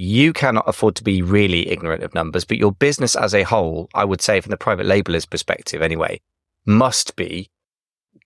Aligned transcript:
you 0.00 0.32
cannot 0.32 0.68
afford 0.68 0.94
to 0.94 1.02
be 1.02 1.22
really 1.22 1.68
ignorant 1.68 2.04
of 2.04 2.14
numbers, 2.14 2.44
but 2.44 2.56
your 2.56 2.70
business 2.70 3.16
as 3.16 3.34
a 3.34 3.42
whole, 3.42 3.90
I 3.94 4.04
would 4.04 4.20
say 4.20 4.40
from 4.40 4.50
the 4.50 4.56
private 4.56 4.86
labeler's 4.86 5.26
perspective 5.26 5.82
anyway, 5.82 6.20
must 6.64 7.16
be 7.16 7.50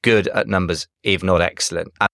good 0.03 0.29
at 0.29 0.47
numbers, 0.47 0.87
if 1.03 1.23
not 1.23 1.41
excellent. 1.41 1.91
And 1.99 2.11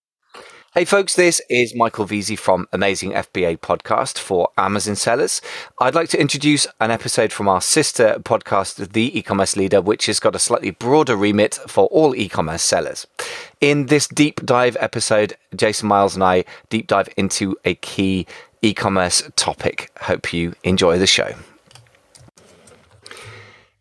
Hey 0.75 0.85
folks, 0.85 1.17
this 1.17 1.41
is 1.51 1.75
Michael 1.75 2.07
Veazey 2.07 2.39
from 2.39 2.69
Amazing 2.73 3.11
FBA 3.11 3.59
podcast 3.59 4.17
for 4.17 4.51
Amazon 4.57 4.95
sellers. 4.95 5.41
I'd 5.81 5.95
like 5.97 6.11
to 6.11 6.21
introduce 6.21 6.69
an 6.79 6.93
episode 6.93 7.33
from 7.33 7.49
our 7.49 7.61
sister 7.61 8.19
podcast, 8.21 8.93
The 8.93 9.19
E-commerce 9.19 9.57
Leader, 9.57 9.81
which 9.81 10.07
has 10.07 10.21
got 10.21 10.37
a 10.37 10.39
slightly 10.39 10.71
broader 10.71 11.17
remit 11.17 11.55
for 11.55 11.87
all 11.87 12.15
e-commerce 12.15 12.63
sellers. 12.63 13.09
In 13.61 13.87
this 13.87 14.07
deep 14.07 14.45
dive 14.45 14.77
episode, 14.79 15.37
Jason 15.57 15.89
Miles 15.89 16.15
and 16.15 16.23
I 16.23 16.45
deep 16.69 16.87
dive 16.87 17.09
into 17.17 17.57
a 17.65 17.75
key 17.75 18.27
e-commerce 18.63 19.23
topic. 19.37 19.91
Hope 20.03 20.33
you 20.33 20.55
enjoy 20.65 20.99
the 20.99 21.07
show. 21.07 21.35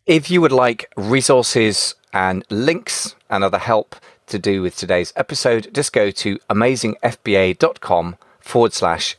If 0.06 0.30
you 0.30 0.40
would 0.40 0.52
like 0.52 0.90
resources 0.96 1.94
and 2.12 2.44
links 2.50 3.14
and 3.28 3.44
other 3.44 3.58
help 3.58 3.96
to 4.28 4.38
do 4.38 4.62
with 4.62 4.76
today's 4.76 5.12
episode, 5.16 5.68
just 5.74 5.92
go 5.92 6.10
to 6.10 6.38
amazingfba.com 6.50 8.16
forward 8.40 8.72
slash 8.72 9.16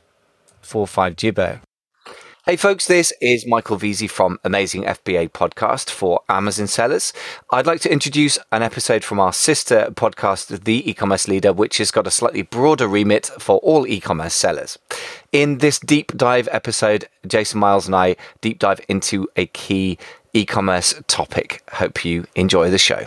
45jibbo. 0.63 1.61
Hey 2.45 2.55
folks, 2.55 2.87
this 2.87 3.13
is 3.21 3.45
Michael 3.45 3.77
Veazey 3.77 4.09
from 4.09 4.39
Amazing 4.43 4.83
FBA 4.85 5.29
podcast 5.29 5.91
for 5.91 6.21
Amazon 6.29 6.65
sellers. 6.65 7.13
I'd 7.51 7.67
like 7.67 7.81
to 7.81 7.91
introduce 7.91 8.39
an 8.51 8.63
episode 8.63 9.03
from 9.03 9.19
our 9.19 9.33
sister 9.33 9.89
podcast, 9.91 10.63
The 10.63 10.89
E-commerce 10.89 11.27
Leader, 11.27 11.53
which 11.53 11.77
has 11.77 11.91
got 11.91 12.07
a 12.07 12.11
slightly 12.11 12.41
broader 12.41 12.87
remit 12.87 13.27
for 13.27 13.57
all 13.57 13.85
e-commerce 13.85 14.33
sellers. 14.33 14.79
In 15.31 15.59
this 15.59 15.77
deep 15.77 16.11
dive 16.17 16.49
episode, 16.51 17.07
Jason 17.27 17.59
Miles 17.59 17.85
and 17.85 17.95
I 17.95 18.15
deep 18.41 18.57
dive 18.57 18.81
into 18.89 19.27
a 19.35 19.45
key 19.45 19.99
e-commerce 20.33 20.95
topic. 21.07 21.61
Hope 21.71 22.03
you 22.03 22.25
enjoy 22.35 22.71
the 22.71 22.79
show. 22.79 23.05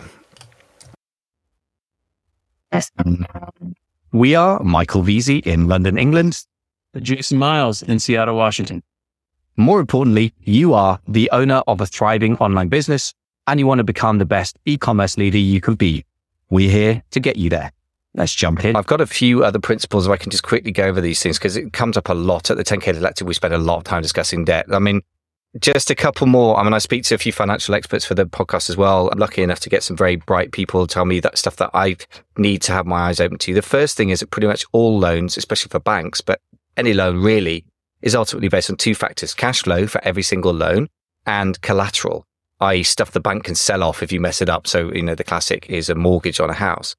We 4.13 4.35
are 4.35 4.63
Michael 4.63 5.03
Veazey 5.03 5.45
in 5.45 5.67
London, 5.67 5.97
England. 5.97 6.45
Jason 6.97 7.37
Miles 7.37 7.83
in 7.83 7.99
Seattle, 7.99 8.37
Washington. 8.37 8.83
More 9.57 9.81
importantly, 9.81 10.33
you 10.39 10.73
are 10.73 10.99
the 11.05 11.29
owner 11.31 11.61
of 11.67 11.81
a 11.81 11.85
thriving 11.85 12.37
online 12.37 12.69
business 12.69 13.13
and 13.47 13.59
you 13.59 13.67
want 13.67 13.79
to 13.79 13.83
become 13.83 14.17
the 14.17 14.25
best 14.25 14.57
e-commerce 14.65 15.17
leader 15.17 15.37
you 15.37 15.59
can 15.59 15.75
be. 15.75 16.05
We're 16.49 16.71
here 16.71 17.03
to 17.11 17.19
get 17.19 17.35
you 17.35 17.49
there. 17.49 17.73
Let's 18.15 18.33
jump 18.33 18.63
in. 18.63 18.75
I've 18.75 18.85
got 18.85 19.01
a 19.01 19.07
few 19.07 19.43
other 19.43 19.59
principles 19.59 20.07
I 20.07 20.17
can 20.17 20.29
just 20.29 20.43
quickly 20.43 20.71
go 20.71 20.83
over 20.83 21.01
these 21.01 21.21
things 21.21 21.39
because 21.39 21.57
it 21.57 21.73
comes 21.73 21.97
up 21.97 22.09
a 22.09 22.13
lot 22.13 22.51
at 22.51 22.57
the 22.57 22.63
10K 22.63 22.95
Collective. 22.95 23.25
We 23.25 23.33
spend 23.33 23.53
a 23.53 23.57
lot 23.57 23.77
of 23.77 23.83
time 23.85 24.03
discussing 24.03 24.45
debt. 24.45 24.67
I 24.71 24.77
mean, 24.77 25.01
just 25.59 25.89
a 25.89 25.95
couple 25.95 26.27
more. 26.27 26.57
I 26.57 26.63
mean, 26.63 26.73
I 26.73 26.77
speak 26.77 27.03
to 27.05 27.15
a 27.15 27.17
few 27.17 27.31
financial 27.31 27.73
experts 27.73 28.05
for 28.05 28.13
the 28.13 28.25
podcast 28.25 28.69
as 28.69 28.77
well. 28.77 29.09
I'm 29.11 29.19
lucky 29.19 29.41
enough 29.41 29.59
to 29.61 29.69
get 29.69 29.83
some 29.83 29.97
very 29.97 30.15
bright 30.15 30.51
people 30.51 30.85
tell 30.85 31.05
me 31.05 31.19
that 31.21 31.37
stuff 31.37 31.55
that 31.57 31.71
I 31.73 31.95
need 32.37 32.61
to 32.63 32.71
have 32.71 32.85
my 32.85 33.07
eyes 33.09 33.19
open 33.19 33.37
to. 33.39 33.53
The 33.53 33.61
first 33.61 33.97
thing 33.97 34.09
is 34.09 34.19
that 34.19 34.31
pretty 34.31 34.47
much 34.47 34.65
all 34.71 34.97
loans, 34.97 35.37
especially 35.37 35.69
for 35.69 35.79
banks, 35.79 36.21
but 36.21 36.39
any 36.77 36.93
loan 36.93 37.21
really 37.21 37.65
is 38.01 38.15
ultimately 38.15 38.49
based 38.49 38.69
on 38.69 38.77
two 38.77 38.95
factors, 38.95 39.33
cash 39.33 39.63
flow 39.63 39.87
for 39.87 40.03
every 40.03 40.23
single 40.23 40.53
loan 40.53 40.89
and 41.25 41.61
collateral, 41.61 42.25
i.e. 42.59 42.83
stuff 42.83 43.11
the 43.11 43.19
bank 43.19 43.45
can 43.45 43.55
sell 43.55 43.83
off 43.83 44.03
if 44.03 44.11
you 44.11 44.19
mess 44.19 44.41
it 44.41 44.49
up. 44.49 44.67
So, 44.67 44.91
you 44.91 45.03
know, 45.03 45.15
the 45.15 45.23
classic 45.23 45.67
is 45.69 45.87
a 45.87 45.95
mortgage 45.95 46.39
on 46.39 46.49
a 46.49 46.53
house. 46.53 46.95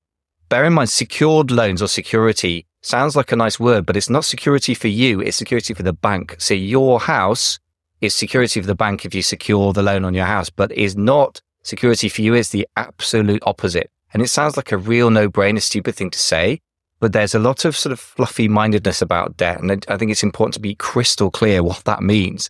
Bear 0.54 0.66
in 0.66 0.72
mind, 0.74 0.88
secured 0.88 1.50
loans 1.50 1.82
or 1.82 1.88
security 1.88 2.64
sounds 2.80 3.16
like 3.16 3.32
a 3.32 3.36
nice 3.36 3.58
word, 3.58 3.84
but 3.84 3.96
it's 3.96 4.08
not 4.08 4.24
security 4.24 4.72
for 4.72 4.86
you. 4.86 5.20
It's 5.20 5.36
security 5.36 5.74
for 5.74 5.82
the 5.82 5.92
bank. 5.92 6.36
So 6.38 6.54
your 6.54 7.00
house 7.00 7.58
is 8.00 8.14
security 8.14 8.60
for 8.60 8.66
the 8.68 8.76
bank 8.76 9.04
if 9.04 9.16
you 9.16 9.22
secure 9.22 9.72
the 9.72 9.82
loan 9.82 10.04
on 10.04 10.14
your 10.14 10.26
house, 10.26 10.50
but 10.50 10.70
is 10.70 10.96
not 10.96 11.42
security 11.64 12.08
for 12.08 12.22
you 12.22 12.34
is 12.34 12.50
the 12.50 12.68
absolute 12.76 13.42
opposite. 13.44 13.90
And 14.12 14.22
it 14.22 14.28
sounds 14.28 14.56
like 14.56 14.70
a 14.70 14.76
real 14.76 15.10
no 15.10 15.28
brainer, 15.28 15.60
stupid 15.60 15.96
thing 15.96 16.10
to 16.10 16.18
say, 16.20 16.60
but 17.00 17.12
there's 17.12 17.34
a 17.34 17.40
lot 17.40 17.64
of 17.64 17.76
sort 17.76 17.92
of 17.92 17.98
fluffy 17.98 18.46
mindedness 18.46 19.02
about 19.02 19.36
debt. 19.36 19.60
And 19.60 19.84
I 19.88 19.96
think 19.96 20.12
it's 20.12 20.22
important 20.22 20.54
to 20.54 20.60
be 20.60 20.76
crystal 20.76 21.32
clear 21.32 21.64
what 21.64 21.82
that 21.82 22.00
means. 22.00 22.48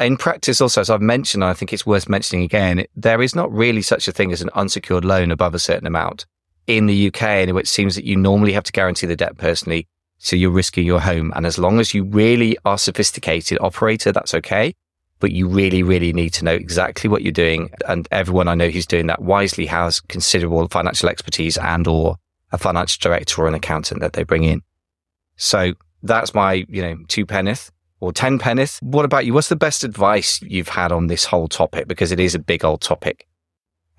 In 0.00 0.16
practice, 0.16 0.62
also, 0.62 0.80
as 0.80 0.88
I've 0.88 1.02
mentioned, 1.02 1.44
I 1.44 1.52
think 1.52 1.70
it's 1.74 1.84
worth 1.84 2.08
mentioning 2.08 2.44
again, 2.44 2.86
there 2.96 3.20
is 3.20 3.34
not 3.34 3.52
really 3.52 3.82
such 3.82 4.08
a 4.08 4.12
thing 4.12 4.32
as 4.32 4.40
an 4.40 4.48
unsecured 4.54 5.04
loan 5.04 5.30
above 5.30 5.54
a 5.54 5.58
certain 5.58 5.86
amount. 5.86 6.24
In 6.66 6.86
the 6.86 7.08
UK, 7.08 7.22
anyway, 7.22 7.62
it 7.62 7.68
seems 7.68 7.94
that 7.96 8.04
you 8.04 8.16
normally 8.16 8.52
have 8.52 8.64
to 8.64 8.72
guarantee 8.72 9.06
the 9.06 9.16
debt 9.16 9.36
personally. 9.36 9.88
So 10.18 10.36
you're 10.36 10.50
risking 10.50 10.86
your 10.86 11.00
home. 11.00 11.32
And 11.34 11.44
as 11.44 11.58
long 11.58 11.80
as 11.80 11.94
you 11.94 12.04
really 12.04 12.56
are 12.64 12.78
sophisticated 12.78 13.58
operator, 13.60 14.12
that's 14.12 14.34
okay. 14.34 14.74
But 15.18 15.32
you 15.32 15.48
really, 15.48 15.82
really 15.82 16.12
need 16.12 16.30
to 16.34 16.44
know 16.44 16.54
exactly 16.54 17.10
what 17.10 17.22
you're 17.22 17.32
doing. 17.32 17.70
And 17.88 18.06
everyone 18.12 18.46
I 18.46 18.54
know 18.54 18.68
who's 18.68 18.86
doing 18.86 19.08
that 19.08 19.22
wisely 19.22 19.66
has 19.66 20.00
considerable 20.00 20.68
financial 20.68 21.08
expertise 21.08 21.58
and 21.58 21.86
or 21.88 22.16
a 22.52 22.58
financial 22.58 22.98
director 23.00 23.42
or 23.42 23.48
an 23.48 23.54
accountant 23.54 24.00
that 24.00 24.12
they 24.12 24.22
bring 24.22 24.44
in. 24.44 24.62
So 25.36 25.72
that's 26.02 26.34
my, 26.34 26.64
you 26.68 26.82
know, 26.82 26.96
two 27.08 27.26
penneth 27.26 27.72
or 28.00 28.12
10 28.12 28.38
penneth. 28.38 28.78
What 28.82 29.04
about 29.04 29.26
you? 29.26 29.34
What's 29.34 29.48
the 29.48 29.56
best 29.56 29.82
advice 29.82 30.40
you've 30.42 30.68
had 30.68 30.92
on 30.92 31.08
this 31.08 31.24
whole 31.24 31.48
topic? 31.48 31.88
Because 31.88 32.12
it 32.12 32.20
is 32.20 32.34
a 32.34 32.38
big 32.38 32.64
old 32.64 32.80
topic. 32.80 33.26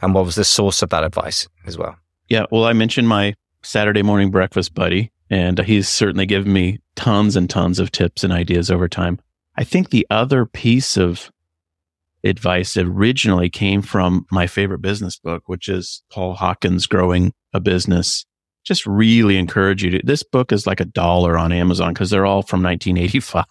And 0.01 0.13
what 0.13 0.25
was 0.25 0.35
the 0.35 0.43
source 0.43 0.81
of 0.81 0.89
that 0.89 1.03
advice 1.03 1.47
as 1.65 1.77
well? 1.77 1.97
Yeah. 2.29 2.45
Well, 2.51 2.65
I 2.65 2.73
mentioned 2.73 3.07
my 3.07 3.35
Saturday 3.63 4.01
morning 4.01 4.31
breakfast 4.31 4.73
buddy, 4.73 5.11
and 5.29 5.59
he's 5.59 5.87
certainly 5.87 6.25
given 6.25 6.51
me 6.51 6.79
tons 6.95 7.35
and 7.35 7.49
tons 7.49 7.79
of 7.79 7.91
tips 7.91 8.23
and 8.23 8.33
ideas 8.33 8.71
over 8.71 8.87
time. 8.87 9.19
I 9.55 9.63
think 9.63 9.89
the 9.89 10.07
other 10.09 10.45
piece 10.45 10.97
of 10.97 11.31
advice 12.23 12.77
originally 12.77 13.49
came 13.49 13.81
from 13.81 14.25
my 14.31 14.47
favorite 14.47 14.81
business 14.81 15.17
book, 15.17 15.43
which 15.47 15.67
is 15.67 16.03
Paul 16.11 16.35
Hawken's 16.35 16.87
Growing 16.87 17.33
a 17.53 17.59
Business 17.59 18.25
just 18.63 18.85
really 18.85 19.37
encourage 19.37 19.83
you 19.83 19.91
to. 19.91 20.01
This 20.03 20.23
book 20.23 20.51
is 20.51 20.65
like 20.65 20.79
a 20.79 20.85
dollar 20.85 21.37
on 21.37 21.51
Amazon 21.51 21.93
because 21.93 22.09
they're 22.09 22.25
all 22.25 22.41
from 22.41 22.63
1985, 22.63 23.45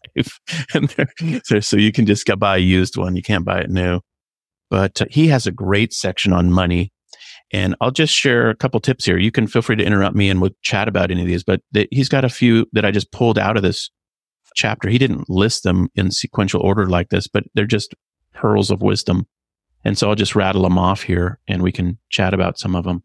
and 0.75 1.43
so, 1.45 1.61
so 1.61 1.77
you 1.77 1.93
can 1.93 2.07
just 2.07 2.27
go 2.27 2.37
buy 2.37 2.57
a 2.57 2.61
used 2.61 2.97
one. 2.97 3.17
You 3.17 3.23
can't 3.23 3.45
buy 3.45 3.61
it 3.61 3.71
new. 3.71 4.01
But 4.71 5.03
he 5.11 5.29
has 5.29 5.47
a 5.47 5.53
great 5.53 5.93
section 5.93 6.33
on 6.33 6.51
money, 6.51 6.93
and 7.53 7.77
I'll 7.81 7.91
just 7.91 8.15
share 8.15 8.49
a 8.49 8.57
couple 8.57 8.81
tips 8.81 9.05
here. 9.05 9.19
You 9.19 9.31
can 9.31 9.47
feel 9.47 9.63
free 9.63 9.77
to 9.77 9.85
interrupt 9.85 10.17
me 10.17 10.31
and 10.31 10.41
we'll 10.41 10.57
chat 10.63 10.89
about 10.89 11.11
any 11.11 11.21
of 11.21 11.27
these. 11.27 11.45
But 11.45 11.61
th- 11.75 11.89
he's 11.91 12.09
got 12.09 12.25
a 12.25 12.31
few 12.31 12.67
that 12.73 12.85
I 12.85 12.91
just 12.91 13.13
pulled 13.13 13.39
out 13.39 13.57
of 13.57 13.63
this 13.63 13.91
chapter. 14.55 14.89
He 14.89 14.99
didn't 14.99 15.29
list 15.29 15.63
them 15.63 15.89
in 15.95 16.11
sequential 16.11 16.63
order 16.63 16.87
like 16.87 17.11
this, 17.11 17.27
but 17.29 17.45
they're 17.55 17.67
just 17.67 17.95
pearls 18.33 18.71
of 18.71 18.83
wisdom. 18.83 19.27
And 19.85 19.99
so 19.99 20.09
I'll 20.09 20.15
just 20.15 20.37
rattle 20.37 20.63
them 20.63 20.79
off 20.79 21.03
here, 21.03 21.41
and 21.49 21.61
we 21.61 21.73
can 21.73 21.99
chat 22.09 22.35
about 22.35 22.59
some 22.59 22.77
of 22.77 22.85
them. 22.85 23.03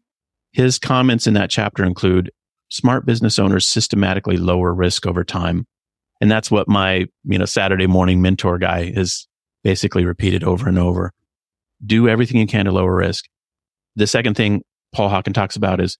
His 0.52 0.78
comments 0.78 1.26
in 1.26 1.34
that 1.34 1.50
chapter 1.50 1.84
include 1.84 2.30
smart 2.70 3.04
business 3.04 3.38
owners 3.38 3.66
systematically 3.66 4.36
lower 4.36 4.72
risk 4.72 5.06
over 5.06 5.24
time. 5.24 5.66
And 6.20 6.30
that's 6.30 6.50
what 6.50 6.68
my, 6.68 7.06
you 7.24 7.38
know, 7.38 7.44
Saturday 7.44 7.86
morning 7.86 8.22
mentor 8.22 8.58
guy 8.58 8.92
has 8.92 9.26
basically 9.64 10.04
repeated 10.04 10.44
over 10.44 10.68
and 10.68 10.78
over. 10.78 11.12
Do 11.84 12.08
everything 12.08 12.40
you 12.40 12.46
can 12.46 12.64
to 12.64 12.72
lower 12.72 12.94
risk. 12.94 13.24
The 13.98 14.06
second 14.06 14.34
thing 14.34 14.62
Paul 14.94 15.10
Hawken 15.10 15.34
talks 15.34 15.56
about 15.56 15.80
is 15.80 15.98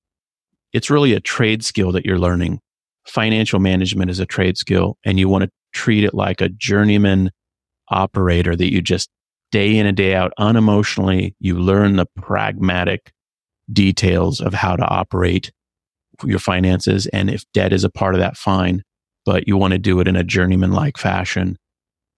it's 0.73 0.89
really 0.89 1.15
a 1.15 1.21
trade 1.21 1.65
skill 1.65 1.91
that 1.93 2.07
you're 2.07 2.19
learning. 2.19 2.61
Financial 3.07 3.59
management 3.59 4.09
is 4.09 4.21
a 4.21 4.27
trade 4.27 4.57
skill 4.57 4.97
and 5.05 5.19
you 5.19 5.29
want 5.29 5.43
to 5.43 5.51
treat 5.73 6.05
it 6.05 6.15
like 6.15 6.41
a 6.41 6.49
journeyman 6.49 7.33
operator 7.91 8.55
that 8.55 8.73
you 8.73 8.81
just 8.81 9.11
day 9.51 9.77
in 9.77 9.85
and 9.85 9.97
day 9.97 10.15
out 10.15 10.33
unemotionally, 10.39 11.35
you 11.41 11.59
learn 11.59 11.97
the 11.97 12.07
pragmatic 12.15 13.11
details 13.73 14.41
of 14.41 14.55
how 14.55 14.77
to 14.77 14.85
operate 14.85 15.51
your 16.23 16.39
finances. 16.39 17.09
And 17.09 17.29
if 17.29 17.45
debt 17.53 17.73
is 17.73 17.83
a 17.83 17.91
part 17.91 18.15
of 18.15 18.21
that, 18.21 18.37
fine, 18.37 18.85
but 19.25 19.49
you 19.49 19.57
want 19.57 19.73
to 19.73 19.79
do 19.79 19.99
it 19.99 20.07
in 20.07 20.15
a 20.15 20.23
journeyman 20.23 20.71
like 20.71 20.99
fashion. 20.99 21.57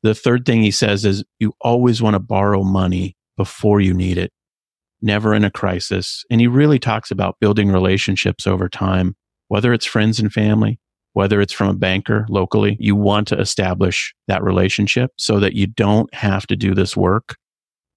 The 0.03 0.15
third 0.15 0.45
thing 0.45 0.61
he 0.61 0.73
says 0.73 1.07
is 1.07 1.25
you 1.39 1.55
always 1.63 2.03
want 2.03 2.15
to 2.15 2.21
borrow 2.21 2.65
money 2.65 3.17
before 3.39 3.81
you 3.81 3.95
need 3.95 4.19
it, 4.19 4.31
never 5.03 5.35
in 5.35 5.45
a 5.45 5.51
crisis. 5.51 6.25
And 6.31 6.41
he 6.41 6.47
really 6.47 6.79
talks 6.79 7.11
about 7.11 7.39
building 7.41 7.71
relationships 7.71 8.47
over 8.47 8.69
time, 8.69 9.17
whether 9.49 9.73
it's 9.73 9.87
friends 9.87 10.19
and 10.21 10.33
family, 10.33 10.79
whether 11.13 11.41
it's 11.41 11.53
from 11.53 11.69
a 11.69 11.75
banker 11.75 12.27
locally, 12.29 12.77
you 12.79 12.95
want 12.95 13.29
to 13.29 13.39
establish 13.39 14.15
that 14.29 14.43
relationship 14.43 15.11
so 15.17 15.41
that 15.41 15.55
you 15.55 15.67
don't 15.67 16.13
have 16.15 16.47
to 16.47 16.57
do 16.57 16.75
this 16.75 16.97
work 16.97 17.37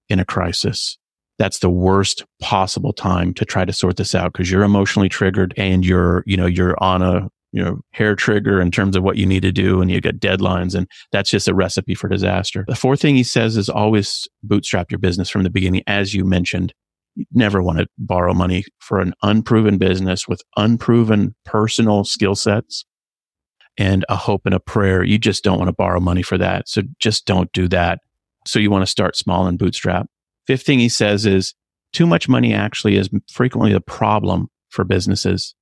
in 0.10 0.20
a 0.20 0.26
crisis 0.26 0.98
that's 1.40 1.60
the 1.60 1.70
worst 1.70 2.24
possible 2.40 2.94
time 2.94 3.34
to 3.34 3.46
try 3.46 3.66
to 3.66 3.74
sort 3.74 3.98
this 3.98 4.14
out 4.16 4.34
because 4.34 4.52
you're 4.52 4.64
emotionally 4.64 5.10
triggered 5.10 5.54
and 5.58 5.86
you're, 5.86 6.24
you 6.26 6.38
know, 6.38 6.46
you're 6.46 6.82
on 6.82 7.02
a, 7.02 7.30
you 7.52 7.64
know, 7.64 7.80
hair 7.92 8.16
trigger 8.16 8.60
in 8.62 8.72
terms 8.72 8.96
of 8.96 9.04
what 9.04 9.18
you 9.18 9.26
need 9.26 9.42
to 9.42 9.52
do 9.52 9.82
and 9.82 9.92
you 9.92 10.02
get 10.02 10.20
deadlines 10.20 10.76
and 10.76 10.88
that's 11.12 11.30
just 11.30 11.48
a 11.48 11.54
recipe 11.54 11.96
for 11.96 12.08
disaster. 12.08 12.66
The 12.68 12.76
fourth 12.76 13.02
thing 13.02 13.16
he 13.16 13.24
says 13.24 13.58
is 13.58 13.70
always 13.70 14.28
bootstrap 14.44 14.92
your 14.92 15.00
business 15.00 15.30
from 15.30 15.44
the 15.44 15.50
beginning. 15.50 15.84
As 15.88 16.14
you 16.14 16.24
mentioned, 16.24 16.74
you 17.16 17.26
never 17.34 17.62
want 17.62 17.80
to 17.80 17.88
borrow 17.98 18.34
money 18.34 18.66
for 18.80 19.00
an 19.00 19.14
unproven 19.22 19.78
business 19.78 20.28
with 20.28 20.42
unproven 20.58 21.36
personal 21.46 22.04
skill 22.04 22.36
sets. 22.36 22.86
and 23.78 24.06
a 24.08 24.16
hope 24.16 24.44
and 24.46 24.54
a 24.54 24.60
prayer. 24.60 25.04
You 25.04 25.18
just 25.18 25.44
don't 25.44 25.58
want 25.58 25.68
to 25.68 25.74
borrow 25.74 26.00
money 26.00 26.22
for 26.22 26.38
that. 26.38 26.70
So 26.70 26.84
just 27.00 27.26
don't 27.26 27.52
do 27.54 27.68
that. 27.70 28.00
So 28.46 28.60
you 28.60 28.70
want 28.70 28.84
to 28.84 28.92
start 28.92 29.16
small 29.16 29.48
and 29.48 29.58
bootstrap. 29.58 30.08
Fifth 30.46 30.64
thing 30.64 30.80
he 30.80 30.90
says 30.90 31.26
is 31.26 31.56
too 31.92 32.06
much 32.06 32.30
money 32.30 32.54
actually 32.54 32.98
is 32.98 33.10
frequently 33.32 33.74
the 33.74 33.82
problem 33.82 34.48
for 34.70 34.84
businesses, 34.84 35.56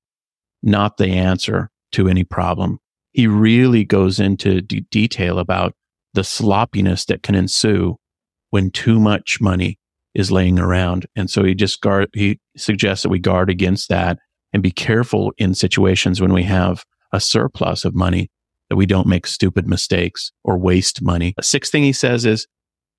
not 0.61 0.97
the 0.97 1.07
answer 1.07 1.69
to 1.93 2.09
any 2.09 2.23
problem. 2.23 2.79
He 3.13 3.27
really 3.27 3.85
goes 3.85 4.19
into 4.19 4.61
d- 4.61 4.85
detail 4.91 5.39
about 5.39 5.73
the 6.13 6.23
sloppiness 6.23 7.05
that 7.05 7.23
can 7.23 7.35
ensue 7.35 7.97
when 8.49 8.71
too 8.71 8.99
much 8.99 9.39
money 9.39 9.77
is 10.13 10.31
laying 10.31 10.59
around. 10.59 11.05
And 11.15 11.29
so 11.29 11.43
he 11.43 11.55
just 11.55 11.81
guard, 11.81 12.09
he 12.13 12.39
suggests 12.57 13.03
that 13.03 13.09
we 13.09 13.19
guard 13.19 13.49
against 13.49 13.89
that 13.89 14.17
and 14.53 14.61
be 14.61 14.71
careful 14.71 15.31
in 15.37 15.53
situations 15.53 16.19
when 16.21 16.33
we 16.33 16.43
have 16.43 16.83
a 17.13 17.19
surplus 17.19 17.85
of 17.85 17.95
money 17.95 18.29
that 18.69 18.75
we 18.75 18.85
don't 18.85 19.07
make 19.07 19.27
stupid 19.27 19.67
mistakes 19.67 20.31
or 20.43 20.57
waste 20.57 21.01
money. 21.01 21.33
A 21.37 21.43
sixth 21.43 21.71
thing 21.71 21.83
he 21.83 21.93
says 21.93 22.25
is 22.25 22.47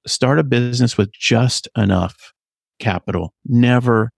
start 0.06 0.38
a 0.38 0.44
business 0.44 0.96
with 0.96 1.12
just 1.12 1.68
enough 1.76 2.32
capital. 2.78 3.32
Never 3.46 4.10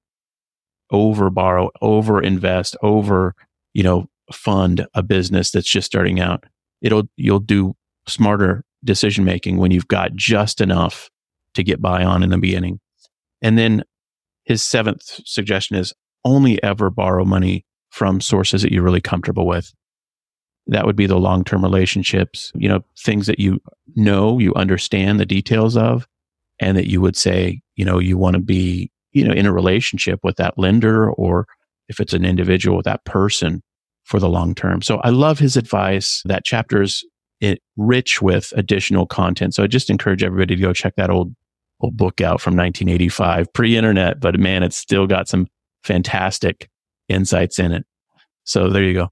over 0.90 1.30
borrow, 1.30 1.70
over 1.80 2.20
invest, 2.20 2.76
over, 2.82 3.34
you 3.72 3.82
know, 3.82 4.06
fund 4.32 4.86
a 4.94 5.02
business 5.02 5.50
that's 5.50 5.68
just 5.68 5.86
starting 5.86 6.20
out. 6.20 6.44
It'll, 6.82 7.04
you'll 7.16 7.40
do 7.40 7.74
smarter 8.06 8.64
decision 8.84 9.24
making 9.24 9.56
when 9.58 9.70
you've 9.70 9.88
got 9.88 10.14
just 10.14 10.60
enough 10.60 11.10
to 11.54 11.62
get 11.62 11.80
by 11.80 12.04
on 12.04 12.22
in 12.22 12.30
the 12.30 12.38
beginning. 12.38 12.80
And 13.44 13.58
then 13.58 13.84
his 14.44 14.62
seventh 14.62 15.20
suggestion 15.26 15.76
is 15.76 15.92
only 16.24 16.60
ever 16.62 16.88
borrow 16.88 17.26
money 17.26 17.66
from 17.90 18.20
sources 18.20 18.62
that 18.62 18.72
you're 18.72 18.82
really 18.82 19.02
comfortable 19.02 19.46
with. 19.46 19.72
That 20.66 20.86
would 20.86 20.96
be 20.96 21.06
the 21.06 21.18
long 21.18 21.44
term 21.44 21.62
relationships, 21.62 22.50
you 22.54 22.68
know, 22.68 22.82
things 22.98 23.26
that 23.26 23.38
you 23.38 23.60
know, 23.94 24.38
you 24.38 24.54
understand 24.54 25.20
the 25.20 25.26
details 25.26 25.76
of, 25.76 26.08
and 26.58 26.76
that 26.78 26.88
you 26.88 27.02
would 27.02 27.16
say, 27.16 27.60
you 27.76 27.84
know, 27.84 27.98
you 27.98 28.16
want 28.16 28.32
to 28.34 28.40
be, 28.40 28.90
you 29.12 29.22
know, 29.28 29.34
in 29.34 29.44
a 29.44 29.52
relationship 29.52 30.20
with 30.22 30.36
that 30.36 30.58
lender 30.58 31.10
or 31.10 31.46
if 31.90 32.00
it's 32.00 32.14
an 32.14 32.24
individual 32.24 32.78
with 32.78 32.86
that 32.86 33.04
person 33.04 33.62
for 34.04 34.18
the 34.18 34.28
long 34.28 34.54
term. 34.54 34.80
So 34.80 34.98
I 34.98 35.10
love 35.10 35.38
his 35.38 35.58
advice. 35.58 36.22
That 36.24 36.46
chapter 36.46 36.80
is 36.80 37.04
eh, 37.42 37.56
rich 37.76 38.22
with 38.22 38.54
additional 38.56 39.04
content. 39.04 39.54
So 39.54 39.62
I 39.62 39.66
just 39.66 39.90
encourage 39.90 40.22
everybody 40.22 40.56
to 40.56 40.62
go 40.62 40.72
check 40.72 40.94
that 40.96 41.10
old 41.10 41.34
book 41.90 42.20
out 42.20 42.40
from 42.40 42.56
1985, 42.56 43.52
pre-internet, 43.52 44.20
but 44.20 44.38
man, 44.38 44.62
it's 44.62 44.76
still 44.76 45.06
got 45.06 45.28
some 45.28 45.48
fantastic 45.82 46.68
insights 47.08 47.58
in 47.58 47.72
it. 47.72 47.86
So 48.44 48.68
there 48.68 48.82
you 48.82 48.94
go. 48.94 49.08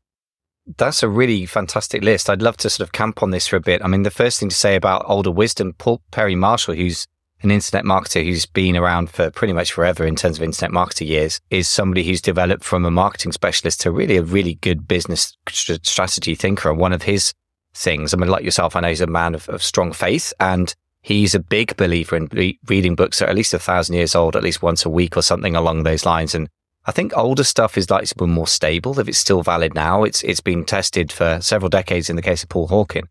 That's 0.77 1.03
a 1.03 1.09
really 1.09 1.45
fantastic 1.47 2.03
list. 2.03 2.31
I'd 2.31 2.43
love 2.43 2.57
to 2.59 2.71
sort 2.71 2.87
of 2.87 2.93
camp 2.93 3.23
on 3.23 3.31
this 3.31 3.47
for 3.47 3.57
a 3.57 3.61
bit. 3.61 3.83
I 3.83 3.89
mean, 3.89 4.05
the 4.05 4.11
first 4.11 4.39
thing 4.39 4.49
to 4.49 4.55
say 4.55 4.77
about 4.77 5.05
older 5.07 5.31
wisdom, 5.31 5.75
Paul 5.77 6.03
Perry 6.11 6.37
Marshall, 6.37 6.75
who's 6.75 7.07
an 7.43 7.51
internet 7.51 7.85
marketer 7.85 8.25
who's 8.25 8.47
been 8.47 8.77
around 8.77 9.11
for 9.11 9.31
pretty 9.31 9.53
much 9.53 9.73
forever 9.73 10.07
in 10.07 10.15
terms 10.15 10.37
of 10.37 10.45
internet 10.45 10.71
marketing 10.71 11.09
years, 11.09 11.41
is 11.51 11.67
somebody 11.67 12.05
who's 12.05 12.21
developed 12.21 12.63
from 12.63 12.85
a 12.85 12.91
marketing 12.91 13.33
specialist 13.33 13.81
to 13.81 13.91
really 13.91 14.17
a 14.17 14.23
really 14.23 14.55
good 14.55 14.87
business 14.87 15.37
strategy 15.49 16.37
thinker. 16.37 16.71
And 16.71 16.79
one 16.79 16.93
of 16.93 17.03
his 17.03 17.35
things, 17.75 18.15
I 18.15 18.17
mean, 18.17 18.31
like 18.31 18.45
yourself, 18.45 18.77
I 18.77 18.81
know 18.81 18.89
he's 18.89 19.01
a 19.01 19.07
man 19.09 19.35
of, 19.35 19.49
of 19.49 19.63
strong 19.63 19.93
faith 19.93 20.33
and 20.39 20.73
he's 21.03 21.35
a 21.35 21.41
big 21.41 21.77
believer 21.77 22.17
in 22.17 22.29
re- 22.33 22.59
reading 22.69 22.95
books 22.95 23.19
that 23.19 23.27
are 23.27 23.31
at 23.31 23.37
least 23.37 23.53
a 23.53 23.59
thousand 23.59 23.97
years 23.97 24.15
old, 24.15 24.37
at 24.37 24.43
least 24.43 24.63
once 24.63 24.85
a 24.85 24.91
week 24.91 25.17
or 25.17 25.23
something 25.23 25.55
along 25.55 25.83
those 25.83 26.07
lines. 26.07 26.35
And 26.35 26.49
I 26.87 26.93
think 26.93 27.17
older 27.17 27.45
stuff 27.45 27.77
is 27.77 27.91
likely 27.91 28.07
to 28.07 28.15
be 28.17 28.27
more 28.27 28.47
stable 28.47 28.99
if 28.99 29.09
it's 29.09 29.19
still 29.19 29.43
valid 29.43 29.75
now. 29.75 30.05
It's 30.05 30.23
it's 30.23 30.41
been 30.41 30.65
tested 30.65 31.13
for 31.13 31.41
several 31.41 31.69
decades 31.69 32.09
in 32.09 32.17
the 32.17 32.23
case 32.23 32.43
of 32.43 32.49
Paul 32.49 32.69
Hawken. 32.69 33.05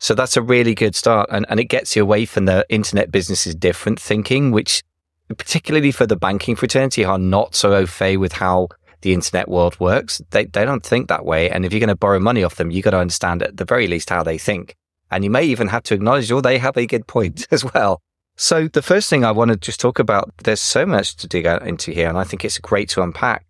So 0.00 0.14
that's 0.14 0.36
a 0.36 0.42
really 0.42 0.74
good 0.74 0.96
start. 0.96 1.30
And, 1.30 1.46
and 1.48 1.60
it 1.60 1.66
gets 1.66 1.96
you 1.96 2.02
away 2.02 2.26
from 2.26 2.46
the 2.46 2.66
internet 2.68 3.10
business 3.10 3.46
is 3.46 3.54
different 3.54 4.00
thinking, 4.00 4.50
which 4.50 4.82
particularly 5.28 5.92
for 5.92 6.06
the 6.06 6.16
banking 6.16 6.56
fraternity 6.56 7.04
are 7.04 7.18
not 7.18 7.54
so 7.54 7.72
au 7.72 7.86
fait 7.86 8.16
with 8.18 8.32
how 8.34 8.68
the 9.00 9.14
internet 9.14 9.48
world 9.48 9.78
works. 9.80 10.20
They, 10.30 10.44
they 10.44 10.64
don't 10.64 10.84
think 10.84 11.08
that 11.08 11.24
way. 11.24 11.48
And 11.48 11.64
if 11.64 11.72
you're 11.72 11.80
going 11.80 11.88
to 11.88 11.96
borrow 11.96 12.18
money 12.18 12.42
off 12.42 12.56
them, 12.56 12.70
you've 12.70 12.84
got 12.84 12.90
to 12.90 12.98
understand 12.98 13.42
at 13.42 13.56
the 13.56 13.64
very 13.64 13.86
least 13.86 14.10
how 14.10 14.22
they 14.22 14.36
think. 14.36 14.76
And 15.14 15.22
you 15.22 15.30
may 15.30 15.44
even 15.44 15.68
have 15.68 15.84
to 15.84 15.94
acknowledge, 15.94 16.32
oh, 16.32 16.40
they 16.40 16.58
have 16.58 16.76
a 16.76 16.86
good 16.86 17.06
point 17.06 17.46
as 17.52 17.64
well. 17.72 18.02
So 18.36 18.66
the 18.66 18.82
first 18.82 19.08
thing 19.08 19.24
I 19.24 19.30
want 19.30 19.52
to 19.52 19.56
just 19.56 19.78
talk 19.78 20.00
about, 20.00 20.32
there's 20.42 20.60
so 20.60 20.84
much 20.84 21.14
to 21.18 21.28
dig 21.28 21.46
into 21.46 21.92
here, 21.92 22.08
and 22.08 22.18
I 22.18 22.24
think 22.24 22.44
it's 22.44 22.58
great 22.58 22.88
to 22.90 23.02
unpack. 23.02 23.46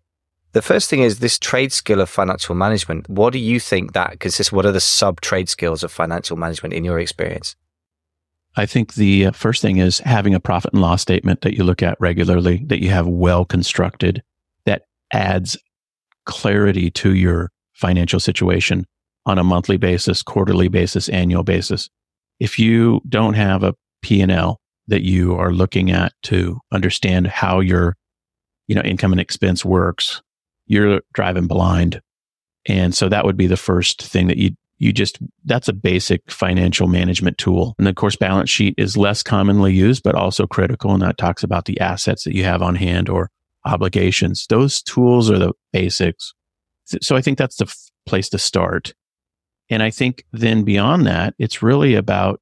The 0.51 0.61
first 0.61 0.91
thing 0.91 0.99
is 0.99 1.19
this 1.19 1.39
trade 1.39 1.73
skill 1.73 2.01
of 2.01 2.09
financial 2.09 2.53
management. 2.53 3.09
What 3.09 3.33
do 3.33 3.39
you 3.39 3.59
think 3.59 3.93
that 3.93 4.19
consists? 4.19 4.53
What 4.53 4.67
are 4.67 4.71
the 4.71 4.79
sub 4.79 5.21
trade 5.21 5.49
skills 5.49 5.83
of 5.83 5.91
financial 5.91 6.37
management 6.37 6.75
in 6.75 6.85
your 6.85 6.99
experience? 6.99 7.55
I 8.55 8.67
think 8.67 8.93
the 8.93 9.25
uh, 9.25 9.31
first 9.31 9.63
thing 9.63 9.77
is 9.77 9.99
having 9.99 10.35
a 10.35 10.39
profit 10.39 10.71
and 10.71 10.81
loss 10.83 11.01
statement 11.01 11.41
that 11.41 11.55
you 11.57 11.63
look 11.63 11.81
at 11.81 11.99
regularly, 11.99 12.63
that 12.67 12.81
you 12.81 12.91
have 12.91 13.07
well 13.07 13.43
constructed, 13.43 14.21
that 14.65 14.83
adds 15.11 15.57
clarity 16.25 16.91
to 16.91 17.15
your 17.15 17.51
financial 17.73 18.19
situation 18.19 18.85
on 19.25 19.37
a 19.37 19.43
monthly 19.43 19.77
basis, 19.77 20.21
quarterly 20.21 20.67
basis, 20.67 21.09
annual 21.09 21.43
basis. 21.43 21.89
If 22.39 22.59
you 22.59 23.01
don't 23.07 23.33
have 23.33 23.63
a 23.63 23.75
P&L 24.01 24.59
that 24.87 25.03
you 25.03 25.35
are 25.35 25.51
looking 25.51 25.91
at 25.91 26.13
to 26.23 26.59
understand 26.71 27.27
how 27.27 27.59
your 27.59 27.95
you 28.67 28.75
know 28.75 28.81
income 28.81 29.11
and 29.11 29.21
expense 29.21 29.63
works 29.63 30.21
you're 30.67 31.01
driving 31.13 31.47
blind. 31.47 32.01
And 32.67 32.95
so 32.95 33.09
that 33.09 33.25
would 33.25 33.37
be 33.37 33.47
the 33.47 33.57
first 33.57 34.01
thing 34.01 34.27
that 34.27 34.37
you 34.37 34.51
you 34.77 34.91
just 34.91 35.19
that's 35.45 35.69
a 35.69 35.73
basic 35.73 36.29
financial 36.29 36.87
management 36.87 37.37
tool. 37.37 37.75
And 37.79 37.87
of 37.87 37.95
course 37.95 38.17
balance 38.17 38.49
sheet 38.49 38.75
is 38.77 38.97
less 38.97 39.23
commonly 39.23 39.73
used 39.73 40.03
but 40.03 40.15
also 40.15 40.45
critical 40.45 40.91
and 40.91 41.01
that 41.01 41.17
talks 41.17 41.43
about 41.43 41.65
the 41.65 41.79
assets 41.79 42.25
that 42.25 42.35
you 42.35 42.43
have 42.43 42.61
on 42.61 42.75
hand 42.75 43.07
or 43.07 43.29
obligations. 43.65 44.45
Those 44.49 44.81
tools 44.81 45.31
are 45.31 45.39
the 45.39 45.53
basics. 45.71 46.33
So 47.01 47.15
i 47.15 47.21
think 47.21 47.37
that's 47.37 47.57
the 47.57 47.65
f- 47.65 47.89
place 48.05 48.29
to 48.29 48.37
start 48.37 48.93
and 49.69 49.83
i 49.83 49.89
think 49.89 50.23
then 50.31 50.63
beyond 50.63 51.05
that 51.05 51.33
it's 51.39 51.61
really 51.61 51.95
about 51.95 52.41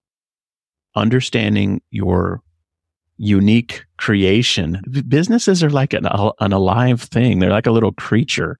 understanding 0.96 1.82
your 1.90 2.44
unique 3.18 3.86
creation. 3.98 4.82
Businesses 5.08 5.64
are 5.64 5.70
like 5.70 5.94
an, 5.94 6.06
an 6.40 6.54
alive 6.54 7.02
thing. 7.02 7.40
They're 7.40 7.50
like 7.50 7.68
a 7.68 7.72
little 7.72 7.94
creature 7.94 8.60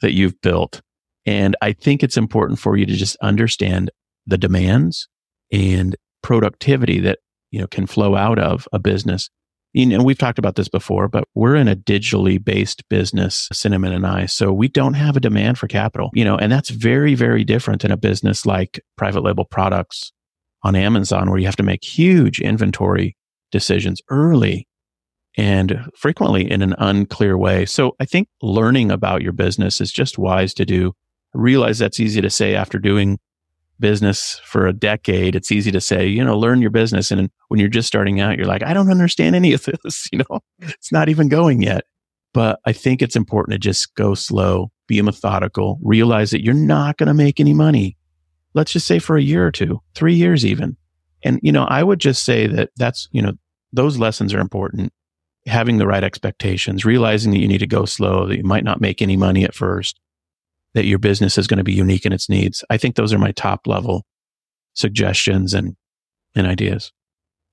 that 0.00 0.12
you've 0.12 0.40
built. 0.40 0.82
And 1.26 1.56
I 1.62 1.72
think 1.72 2.02
it's 2.02 2.16
important 2.16 2.58
for 2.58 2.76
you 2.76 2.84
to 2.86 2.94
just 2.94 3.16
understand 3.22 3.90
the 4.26 4.38
demands 4.38 5.08
and 5.50 5.96
productivity 6.22 7.00
that, 7.00 7.20
you 7.50 7.60
know, 7.60 7.66
can 7.66 7.86
flow 7.86 8.16
out 8.16 8.38
of 8.38 8.68
a 8.72 8.78
business. 8.78 9.30
You 9.74 9.86
know, 9.86 10.04
we've 10.04 10.16
talked 10.16 10.38
about 10.38 10.54
this 10.54 10.68
before, 10.68 11.08
but 11.08 11.24
we're 11.34 11.56
in 11.56 11.66
a 11.66 11.74
digitally 11.74 12.42
based 12.42 12.88
business, 12.88 13.48
Cinnamon 13.52 13.92
and 13.92 14.06
I. 14.06 14.26
So 14.26 14.52
we 14.52 14.68
don't 14.68 14.94
have 14.94 15.16
a 15.16 15.20
demand 15.20 15.58
for 15.58 15.66
capital, 15.66 16.10
you 16.14 16.24
know, 16.24 16.36
and 16.36 16.50
that's 16.50 16.70
very, 16.70 17.16
very 17.16 17.42
different 17.42 17.82
than 17.82 17.90
a 17.90 17.96
business 17.96 18.46
like 18.46 18.80
private 18.96 19.24
label 19.24 19.44
products 19.44 20.12
on 20.62 20.76
Amazon, 20.76 21.28
where 21.28 21.40
you 21.40 21.46
have 21.46 21.56
to 21.56 21.64
make 21.64 21.84
huge 21.84 22.40
inventory 22.40 23.16
decisions 23.50 24.00
early 24.08 24.68
and 25.36 25.90
frequently 25.96 26.48
in 26.48 26.62
an 26.62 26.76
unclear 26.78 27.36
way. 27.36 27.66
So 27.66 27.96
I 27.98 28.04
think 28.04 28.28
learning 28.40 28.92
about 28.92 29.22
your 29.22 29.32
business 29.32 29.80
is 29.80 29.90
just 29.90 30.18
wise 30.18 30.54
to 30.54 30.64
do. 30.64 30.92
I 31.34 31.38
realize 31.38 31.78
that's 31.78 31.98
easy 31.98 32.20
to 32.20 32.30
say 32.30 32.54
after 32.54 32.78
doing 32.78 33.18
business 33.80 34.40
for 34.44 34.66
a 34.66 34.72
decade. 34.72 35.34
It's 35.34 35.52
easy 35.52 35.70
to 35.72 35.80
say, 35.80 36.06
you 36.06 36.24
know, 36.24 36.38
learn 36.38 36.60
your 36.60 36.70
business. 36.70 37.10
And 37.10 37.30
when 37.48 37.60
you're 37.60 37.68
just 37.68 37.88
starting 37.88 38.20
out, 38.20 38.36
you're 38.36 38.46
like, 38.46 38.62
I 38.62 38.74
don't 38.74 38.90
understand 38.90 39.34
any 39.36 39.52
of 39.52 39.64
this. 39.84 40.08
You 40.12 40.18
know, 40.18 40.40
it's 40.60 40.92
not 40.92 41.08
even 41.08 41.28
going 41.28 41.62
yet. 41.62 41.84
But 42.32 42.58
I 42.64 42.72
think 42.72 43.00
it's 43.00 43.14
important 43.14 43.52
to 43.52 43.58
just 43.58 43.94
go 43.94 44.14
slow, 44.14 44.72
be 44.88 45.00
methodical, 45.00 45.78
realize 45.82 46.30
that 46.30 46.42
you're 46.42 46.54
not 46.54 46.96
going 46.96 47.06
to 47.06 47.14
make 47.14 47.38
any 47.38 47.54
money 47.54 47.96
let's 48.54 48.72
just 48.72 48.86
say 48.86 48.98
for 48.98 49.16
a 49.16 49.22
year 49.22 49.46
or 49.46 49.52
two, 49.52 49.80
three 49.94 50.14
years 50.14 50.46
even. 50.46 50.76
And, 51.22 51.40
you 51.42 51.52
know, 51.52 51.64
I 51.64 51.82
would 51.82 51.98
just 51.98 52.24
say 52.24 52.46
that 52.46 52.70
that's, 52.76 53.08
you 53.12 53.20
know, 53.20 53.32
those 53.72 53.98
lessons 53.98 54.32
are 54.32 54.40
important. 54.40 54.92
Having 55.46 55.78
the 55.78 55.86
right 55.86 56.04
expectations, 56.04 56.84
realizing 56.84 57.32
that 57.32 57.40
you 57.40 57.48
need 57.48 57.58
to 57.58 57.66
go 57.66 57.84
slow, 57.84 58.26
that 58.26 58.36
you 58.36 58.44
might 58.44 58.64
not 58.64 58.80
make 58.80 59.02
any 59.02 59.16
money 59.16 59.44
at 59.44 59.54
first, 59.54 60.00
that 60.74 60.84
your 60.84 60.98
business 60.98 61.38
is 61.38 61.46
going 61.46 61.58
to 61.58 61.64
be 61.64 61.72
unique 61.72 62.04
in 62.04 62.12
its 62.12 62.28
needs. 62.28 62.64
I 62.68 62.76
think 62.76 62.96
those 62.96 63.12
are 63.12 63.18
my 63.18 63.32
top 63.32 63.66
level 63.66 64.04
suggestions 64.74 65.54
and, 65.54 65.76
and 66.34 66.46
ideas. 66.46 66.92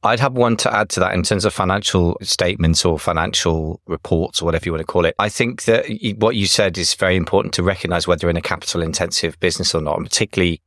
I'd 0.04 0.20
have 0.20 0.34
one 0.34 0.58
to 0.58 0.74
add 0.74 0.90
to 0.90 1.00
that 1.02 1.14
in 1.14 1.22
terms 1.22 1.46
of 1.46 1.54
financial 1.54 2.18
statements 2.24 2.84
or 2.84 2.98
financial 2.98 3.80
reports 3.86 4.42
or 4.42 4.46
whatever 4.46 4.66
you 4.66 4.72
want 4.72 4.82
to 4.82 4.92
call 4.92 5.06
it. 5.06 5.14
I 5.20 5.30
think 5.30 5.64
that 5.66 5.86
what 6.18 6.36
you 6.36 6.48
said 6.48 6.78
is 6.80 6.96
very 6.96 7.16
important 7.16 7.54
to 7.56 7.64
recognize 7.64 8.08
whether 8.08 8.28
in 8.28 8.38
a 8.38 8.42
capital 8.42 8.82
intensive 8.82 9.40
business 9.40 9.76
or 9.76 9.82
not, 9.82 9.98
and 9.98 10.06
particularly 10.06 10.60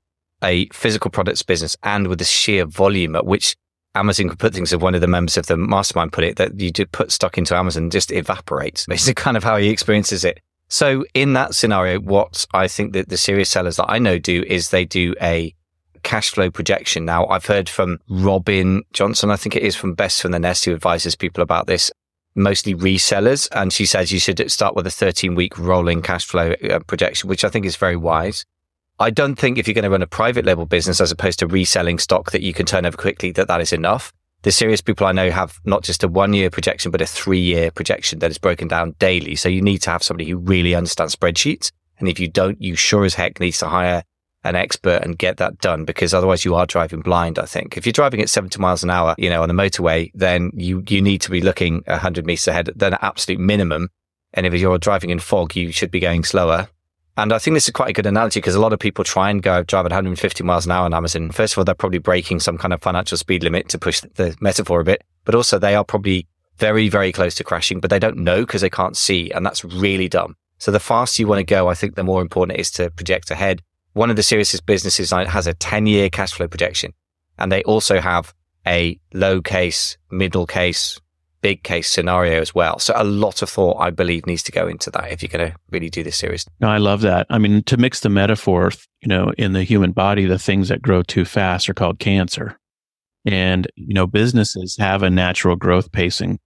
a 0.42 0.68
physical 0.68 1.10
products 1.10 1.42
business 1.42 1.76
and 1.82 2.06
with 2.06 2.20
the 2.20 2.24
sheer 2.24 2.64
volume 2.64 3.16
at 3.16 3.26
which 3.26 3.56
Amazon 3.96 4.28
could 4.28 4.38
put 4.38 4.54
things, 4.54 4.72
as 4.72 4.80
one 4.80 4.94
of 4.94 5.00
the 5.00 5.06
members 5.06 5.36
of 5.36 5.46
the 5.46 5.56
mastermind 5.56 6.12
put 6.12 6.24
it, 6.24 6.36
that 6.36 6.60
you 6.60 6.70
do 6.70 6.84
put 6.86 7.10
stock 7.10 7.38
into 7.38 7.56
Amazon 7.56 7.90
just 7.90 8.12
evaporates. 8.12 8.86
It's 8.90 9.12
kind 9.14 9.36
of 9.36 9.44
how 9.44 9.56
he 9.56 9.68
experiences 9.68 10.24
it. 10.24 10.40
So 10.68 11.04
in 11.14 11.34
that 11.34 11.54
scenario, 11.54 12.00
what 12.00 12.46
I 12.52 12.68
think 12.68 12.92
that 12.94 13.08
the 13.08 13.16
serious 13.16 13.50
sellers 13.50 13.76
that 13.76 13.90
I 13.90 13.98
know 13.98 14.18
do 14.18 14.44
is 14.46 14.70
they 14.70 14.84
do 14.84 15.14
a 15.20 15.54
cash 16.02 16.30
flow 16.30 16.50
projection. 16.50 17.04
Now 17.04 17.26
I've 17.26 17.46
heard 17.46 17.68
from 17.68 17.98
Robin 18.08 18.82
Johnson, 18.92 19.30
I 19.30 19.36
think 19.36 19.56
it 19.56 19.62
is 19.62 19.76
from 19.76 19.94
Best 19.94 20.22
from 20.22 20.32
the 20.32 20.38
Nest, 20.38 20.64
who 20.64 20.72
advises 20.72 21.16
people 21.16 21.42
about 21.42 21.66
this, 21.66 21.90
mostly 22.34 22.74
resellers. 22.74 23.48
And 23.52 23.72
she 23.72 23.86
says 23.86 24.12
you 24.12 24.18
should 24.18 24.50
start 24.50 24.74
with 24.74 24.86
a 24.86 24.90
13 24.90 25.34
week 25.34 25.58
rolling 25.58 26.02
cash 26.02 26.26
flow 26.26 26.52
uh, 26.52 26.80
projection, 26.80 27.28
which 27.28 27.44
I 27.44 27.48
think 27.48 27.66
is 27.66 27.76
very 27.76 27.96
wise. 27.96 28.44
I 29.00 29.10
don't 29.10 29.36
think 29.36 29.58
if 29.58 29.66
you're 29.66 29.74
going 29.74 29.84
to 29.84 29.90
run 29.90 30.02
a 30.02 30.06
private 30.06 30.44
label 30.44 30.66
business 30.66 31.00
as 31.00 31.10
opposed 31.10 31.40
to 31.40 31.48
reselling 31.48 31.98
stock 31.98 32.30
that 32.30 32.42
you 32.42 32.52
can 32.52 32.64
turn 32.64 32.86
over 32.86 32.96
quickly, 32.96 33.32
that 33.32 33.48
that 33.48 33.60
is 33.60 33.72
enough 33.72 34.12
the 34.44 34.52
serious 34.52 34.82
people 34.82 35.06
I 35.06 35.12
know 35.12 35.30
have 35.30 35.58
not 35.64 35.82
just 35.82 36.04
a 36.04 36.08
one 36.08 36.34
year 36.34 36.50
projection, 36.50 36.90
but 36.90 37.00
a 37.00 37.06
three 37.06 37.40
year 37.40 37.70
projection 37.70 38.18
that 38.20 38.30
is 38.30 38.38
broken 38.38 38.68
down 38.68 38.94
daily. 38.98 39.36
So 39.36 39.48
you 39.48 39.62
need 39.62 39.78
to 39.78 39.90
have 39.90 40.02
somebody 40.02 40.28
who 40.28 40.36
really 40.36 40.74
understands 40.74 41.16
spreadsheets. 41.16 41.72
And 41.98 42.08
if 42.08 42.20
you 42.20 42.28
don't, 42.28 42.60
you 42.60 42.76
sure 42.76 43.04
as 43.04 43.14
heck 43.14 43.40
needs 43.40 43.58
to 43.58 43.68
hire 43.68 44.04
an 44.44 44.54
expert 44.54 45.02
and 45.02 45.16
get 45.16 45.38
that 45.38 45.58
done 45.60 45.86
because 45.86 46.12
otherwise 46.12 46.44
you 46.44 46.54
are 46.54 46.66
driving 46.66 47.00
blind. 47.00 47.38
I 47.38 47.46
think 47.46 47.78
if 47.78 47.86
you're 47.86 47.94
driving 47.94 48.20
at 48.20 48.28
70 48.28 48.58
miles 48.60 48.82
an 48.84 48.90
hour, 48.90 49.14
you 49.16 49.30
know, 49.30 49.42
on 49.42 49.48
the 49.48 49.54
motorway, 49.54 50.10
then 50.14 50.50
you, 50.54 50.84
you 50.86 51.00
need 51.00 51.22
to 51.22 51.30
be 51.30 51.40
looking 51.40 51.82
100 51.86 52.26
meters 52.26 52.46
ahead, 52.46 52.70
then 52.76 52.98
absolute 53.00 53.40
minimum. 53.40 53.88
And 54.34 54.44
if 54.44 54.52
you're 54.52 54.76
driving 54.76 55.08
in 55.08 55.20
fog, 55.20 55.56
you 55.56 55.72
should 55.72 55.90
be 55.90 56.00
going 56.00 56.22
slower. 56.22 56.68
And 57.16 57.32
I 57.32 57.38
think 57.38 57.54
this 57.54 57.68
is 57.68 57.72
quite 57.72 57.90
a 57.90 57.92
good 57.92 58.06
analogy 58.06 58.40
because 58.40 58.56
a 58.56 58.60
lot 58.60 58.72
of 58.72 58.80
people 58.80 59.04
try 59.04 59.30
and 59.30 59.42
go 59.42 59.62
drive 59.62 59.86
at 59.86 59.92
150 59.92 60.42
miles 60.42 60.66
an 60.66 60.72
hour 60.72 60.84
on 60.84 60.94
Amazon. 60.94 61.30
First 61.30 61.54
of 61.54 61.58
all, 61.58 61.64
they're 61.64 61.74
probably 61.74 61.98
breaking 61.98 62.40
some 62.40 62.58
kind 62.58 62.74
of 62.74 62.82
financial 62.82 63.16
speed 63.16 63.44
limit 63.44 63.68
to 63.68 63.78
push 63.78 64.00
the 64.00 64.36
metaphor 64.40 64.80
a 64.80 64.84
bit, 64.84 65.04
but 65.24 65.34
also 65.34 65.58
they 65.58 65.76
are 65.76 65.84
probably 65.84 66.26
very, 66.56 66.88
very 66.88 67.12
close 67.12 67.34
to 67.36 67.44
crashing, 67.44 67.78
but 67.80 67.90
they 67.90 67.98
don't 67.98 68.16
know 68.16 68.40
because 68.40 68.62
they 68.62 68.70
can't 68.70 68.96
see. 68.96 69.30
And 69.30 69.46
that's 69.46 69.64
really 69.64 70.08
dumb. 70.08 70.36
So 70.58 70.70
the 70.70 70.80
faster 70.80 71.22
you 71.22 71.28
want 71.28 71.40
to 71.40 71.44
go, 71.44 71.68
I 71.68 71.74
think 71.74 71.94
the 71.94 72.04
more 72.04 72.20
important 72.20 72.58
it 72.58 72.60
is 72.60 72.70
to 72.72 72.90
project 72.90 73.30
ahead. 73.30 73.62
One 73.92 74.10
of 74.10 74.16
the 74.16 74.22
serious 74.22 74.58
businesses 74.60 75.10
has 75.10 75.46
a 75.46 75.54
10 75.54 75.86
year 75.86 76.10
cash 76.10 76.32
flow 76.32 76.48
projection 76.48 76.94
and 77.38 77.50
they 77.50 77.62
also 77.64 78.00
have 78.00 78.34
a 78.66 78.98
low 79.12 79.40
case, 79.40 79.96
middle 80.10 80.46
case, 80.46 81.00
big 81.44 81.62
case 81.62 81.90
scenario 81.90 82.40
as 82.40 82.54
well. 82.54 82.78
So 82.78 82.94
a 82.96 83.04
lot 83.04 83.42
of 83.42 83.50
thought, 83.50 83.76
I 83.78 83.90
believe, 83.90 84.24
needs 84.24 84.42
to 84.44 84.50
go 84.50 84.66
into 84.66 84.90
that 84.92 85.12
if 85.12 85.22
you're 85.22 85.28
going 85.28 85.50
to 85.52 85.58
really 85.70 85.90
do 85.90 86.02
this 86.02 86.16
series. 86.16 86.46
No, 86.58 86.70
I 86.70 86.78
love 86.78 87.02
that. 87.02 87.26
I 87.28 87.36
mean, 87.36 87.62
to 87.64 87.76
mix 87.76 88.00
the 88.00 88.08
metaphor, 88.08 88.72
you 89.02 89.08
know, 89.08 89.30
in 89.36 89.52
the 89.52 89.62
human 89.62 89.92
body, 89.92 90.24
the 90.24 90.38
things 90.38 90.68
that 90.68 90.80
grow 90.80 91.02
too 91.02 91.26
fast 91.26 91.68
are 91.68 91.74
called 91.74 91.98
cancer. 91.98 92.58
And, 93.26 93.66
you 93.76 93.92
know, 93.92 94.06
businesses 94.06 94.78
have 94.78 95.02
a 95.02 95.10
natural 95.10 95.54
growth 95.54 95.92
pacing. 95.92 96.38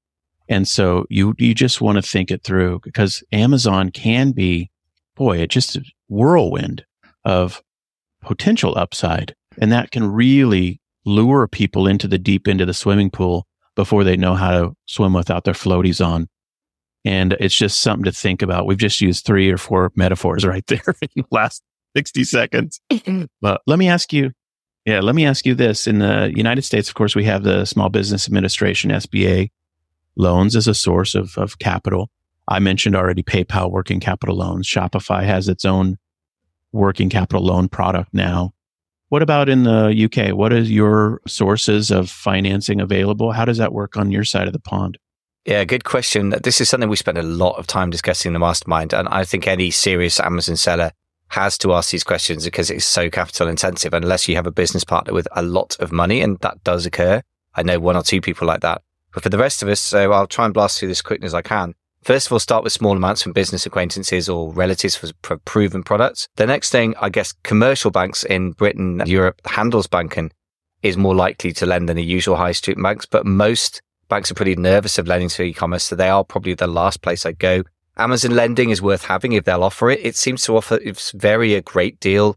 And 0.49 0.67
so 0.67 1.07
you, 1.09 1.33
you 1.38 1.55
just 1.55 1.81
want 1.81 1.95
to 1.95 2.02
think 2.02 2.33
it 2.33 2.43
through 2.43 2.81
because 2.83 3.23
Amazon 3.31 3.93
can 3.93 4.33
be, 4.33 4.69
boy, 5.14 5.38
it 5.38 5.50
just 5.50 5.76
a 5.76 5.85
whirlwind 6.09 6.85
of 7.25 7.62
potential 8.21 8.76
upside. 8.76 9.33
And 9.61 9.71
that 9.71 9.93
can 9.93 10.11
really 10.11 10.81
lure 11.05 11.47
people 11.47 11.87
into 11.87 12.09
the 12.09 12.19
deep 12.19 12.49
end 12.49 12.61
of 12.61 12.67
the 12.67 12.75
swimming 12.75 13.11
pool 13.11 13.47
before 13.79 14.03
they 14.03 14.17
know 14.17 14.35
how 14.35 14.51
to 14.51 14.77
swim 14.87 15.13
without 15.13 15.45
their 15.45 15.55
floaties 15.55 16.05
on. 16.05 16.27
And 17.05 17.35
it's 17.35 17.55
just 17.55 17.81
something 17.81 18.03
to 18.07 18.11
think 18.11 18.43
about. 18.43 18.67
We've 18.67 18.77
just 18.77 19.01
used 19.01 19.25
three 19.25 19.49
or 19.53 19.57
four 19.57 19.93
metaphors 19.95 20.45
right 20.53 20.67
there 20.67 20.83
in 21.01 21.09
the 21.15 21.25
last 21.31 21.63
60 21.97 22.25
seconds. 22.25 22.81
but 23.41 23.61
let 23.69 23.79
me 23.79 23.89
ask 23.89 24.13
you, 24.13 24.33
yeah, 24.85 24.99
let 24.99 25.15
me 25.15 25.25
ask 25.25 25.47
you 25.47 25.55
this. 25.55 25.87
In 25.87 26.01
the 26.01 26.33
United 26.35 26.63
States, 26.63 26.89
of 26.89 26.97
course, 26.97 27.15
we 27.15 27.23
have 27.25 27.45
the 27.45 27.67
Small 27.67 27.89
Business 27.89 28.27
Administration, 28.27 28.91
SBA 28.91 29.51
loans 30.17 30.57
as 30.57 30.67
a 30.67 30.75
source 30.75 31.15
of, 31.15 31.39
of 31.39 31.61
capital. 31.61 32.11
I 32.49 32.59
mentioned 32.59 32.97
already 32.97 33.23
PayPal 33.23 33.71
working 33.71 34.01
capital 34.01 34.35
loans. 34.35 34.67
Shopify 34.67 35.23
has 35.23 35.49
its 35.49 35.65
own 35.65 35.99
working 36.73 37.11
capital 37.11 37.45
loan 37.45 37.69
product 37.69 38.13
now. 38.13 38.55
What 39.09 39.23
about 39.23 39.49
in 39.49 39.62
the 39.62 40.05
UK? 40.05 40.37
What 40.37 40.53
is 40.53 40.71
your 40.71 41.21
sources 41.27 41.91
of 41.91 42.11
financing 42.11 42.81
available? 42.81 43.33
How 43.33 43.47
does 43.47 43.59
that 43.59 43.73
work 43.73 43.97
on 43.97 44.11
your 44.11 44.25
side 44.25 44.47
of 44.47 44.53
the 44.53 44.59
pond? 44.59 44.99
Yeah, 45.47 45.65
good 45.65 45.85
question. 45.85 46.35
This 46.43 46.61
is 46.61 46.69
something 46.69 46.91
we 46.91 46.97
spend 46.97 47.17
a 47.17 47.23
lot 47.23 47.59
of 47.59 47.67
time 47.67 47.88
discussing 47.88 48.31
in 48.31 48.33
the 48.35 48.38
mastermind. 48.38 48.93
And 48.93 49.09
I 49.09 49.25
think 49.25 49.47
any 49.47 49.71
serious 49.71 50.21
Amazon 50.21 50.57
seller 50.57 50.93
has 51.29 51.57
to 51.59 51.73
ask 51.73 51.91
these 51.91 52.05
questions 52.05 52.45
because 52.45 52.71
it's 52.71 52.85
so 52.85 53.09
capital 53.09 53.49
intensive 53.49 53.95
unless 53.95 54.29
you 54.29 54.37
have 54.37 54.47
a 54.47 54.53
business 54.53 54.85
partner 54.85 55.15
with 55.15 55.27
a 55.33 55.43
lot 55.43 55.75
of 55.81 55.91
money. 55.91 56.21
And 56.21 56.38
that 56.41 56.62
does 56.65 56.85
occur. 56.85 57.23
I 57.55 57.62
know 57.62 57.81
one 57.81 57.97
or 57.97 58.03
two 58.03 58.21
people 58.21 58.47
like 58.47 58.61
that. 58.61 58.83
But 59.15 59.23
for 59.23 59.31
the 59.31 59.38
rest 59.38 59.62
of 59.62 59.71
us, 59.71 59.81
so 59.81 60.12
I'll 60.12 60.27
try 60.27 60.45
and 60.45 60.53
blast 60.53 60.79
through 60.79 60.88
this 60.88 60.99
as 60.99 61.03
quick 61.03 61.25
as 61.25 61.33
I 61.33 61.41
can. 61.41 61.75
First 62.09 62.29
of 62.29 62.33
all, 62.33 62.38
start 62.38 62.65
with 62.65 62.73
small 62.73 62.97
amounts 62.97 63.21
from 63.21 63.35
business 63.35 63.67
acquaintances 63.67 64.31
or 64.31 64.50
relatives 64.50 64.97
for 64.97 65.37
proven 65.45 65.83
products. 65.83 66.27
The 66.37 66.47
next 66.47 66.71
thing, 66.71 66.95
I 66.99 67.11
guess, 67.11 67.35
commercial 67.45 67.91
banks 67.91 68.25
in 68.25 68.53
Britain, 68.53 69.03
Europe, 69.05 69.43
Handelsbanken 69.43 70.31
is 70.83 70.97
more 70.97 71.15
likely 71.15 71.53
to 71.53 71.67
lend 71.67 71.87
than 71.87 71.99
the 71.99 72.03
usual 72.03 72.37
high 72.37 72.53
street 72.53 72.83
banks, 72.83 73.05
but 73.05 73.27
most 73.27 73.83
banks 74.09 74.31
are 74.31 74.35
pretty 74.35 74.57
nervous 74.57 74.97
of 74.97 75.07
lending 75.07 75.29
to 75.29 75.43
e-commerce. 75.43 75.85
So 75.85 75.97
they 75.97 76.09
are 76.09 76.25
probably 76.25 76.55
the 76.55 76.67
last 76.67 77.03
place 77.03 77.27
I 77.27 77.33
go. 77.33 77.62
Amazon 77.99 78.31
lending 78.31 78.71
is 78.71 78.81
worth 78.81 79.05
having 79.05 79.35
if 79.35 79.45
they'll 79.45 79.62
offer 79.62 79.91
it. 79.91 80.00
It 80.03 80.17
seems 80.17 80.43
to 80.45 80.57
offer, 80.57 80.77
it's 80.83 81.11
very 81.11 81.53
a 81.57 81.61
great 81.61 82.00
deal 82.00 82.37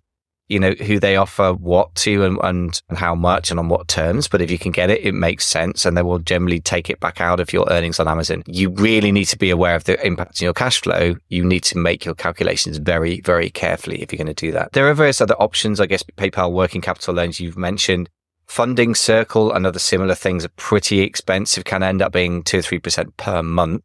you 0.52 0.60
know, 0.60 0.72
who 0.72 1.00
they 1.00 1.16
offer 1.16 1.54
what 1.54 1.96
to 1.96 2.26
and, 2.26 2.38
and, 2.44 2.82
and 2.90 2.98
how 2.98 3.16
much 3.16 3.52
and 3.52 3.60
on 3.60 3.70
what 3.70 3.88
terms. 3.88 4.28
But 4.28 4.42
if 4.42 4.52
you 4.52 4.60
can 4.60 4.74
get 4.74 4.90
it, 4.90 5.02
it 5.02 5.14
makes 5.14 5.48
sense 5.48 5.86
and 5.86 5.96
they 5.96 6.02
will 6.02 6.20
generally 6.20 6.60
take 6.60 6.90
it 6.90 7.00
back 7.00 7.22
out 7.22 7.40
of 7.40 7.54
your 7.54 7.66
earnings 7.72 8.02
on 8.02 8.10
Amazon. 8.10 8.44
You 8.48 8.70
really 8.70 9.14
need 9.14 9.26
to 9.26 9.38
be 9.38 9.50
aware 9.50 9.76
of 9.76 9.86
the 9.86 10.06
impact 10.06 10.42
on 10.42 10.46
your 10.46 10.54
cash 10.54 10.82
flow. 10.82 11.16
You 11.30 11.46
need 11.46 11.64
to 11.64 11.78
make 11.78 12.04
your 12.04 12.16
calculations 12.16 12.78
very, 12.80 13.22
very 13.22 13.50
carefully 13.50 14.02
if 14.02 14.12
you're 14.12 14.18
going 14.18 14.28
to 14.28 14.34
do 14.34 14.52
that. 14.52 14.74
There 14.74 14.90
are 14.90 14.94
various 14.94 15.22
other 15.22 15.36
options. 15.36 15.80
I 15.80 15.86
guess 15.86 16.04
PayPal 16.04 16.52
working 16.52 16.82
capital 16.82 17.14
loans 17.14 17.40
you've 17.40 17.58
mentioned. 17.58 18.10
Funding 18.46 18.94
Circle 18.94 19.54
and 19.54 19.66
other 19.66 19.80
similar 19.80 20.16
things 20.16 20.44
are 20.44 20.50
pretty 20.58 21.00
expensive, 21.00 21.64
can 21.64 21.82
end 21.82 22.02
up 22.02 22.12
being 22.12 22.44
two 22.44 22.58
or 22.58 22.62
3% 22.62 23.16
per 23.16 23.42
month. 23.42 23.84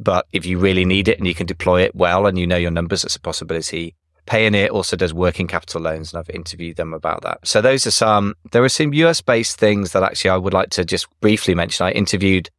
But 0.00 0.26
if 0.32 0.44
you 0.44 0.58
really 0.58 0.84
need 0.84 1.06
it 1.06 1.18
and 1.18 1.28
you 1.28 1.34
can 1.36 1.46
deploy 1.46 1.82
it 1.82 1.94
well 1.94 2.26
and 2.26 2.36
you 2.36 2.44
know 2.44 2.56
your 2.56 2.72
numbers, 2.72 3.04
it's 3.04 3.14
a 3.14 3.20
possibility. 3.20 3.94
Payoneer 4.26 4.70
also 4.70 4.96
does 4.96 5.12
working 5.12 5.46
capital 5.46 5.80
loans, 5.80 6.12
and 6.12 6.20
I've 6.20 6.34
interviewed 6.34 6.76
them 6.76 6.94
about 6.94 7.22
that. 7.22 7.38
So 7.44 7.60
those 7.60 7.86
are 7.86 7.92
some. 7.92 8.34
There 8.52 8.62
are 8.62 8.68
some 8.68 8.94
US 8.94 9.20
based 9.20 9.58
things 9.58 9.92
that 9.92 10.02
actually 10.02 10.30
I 10.30 10.36
would 10.36 10.54
like 10.54 10.70
to 10.70 10.84
just 10.84 11.08
briefly 11.20 11.54
mention. 11.54 11.86
I 11.86 11.90
interviewed 11.90 12.50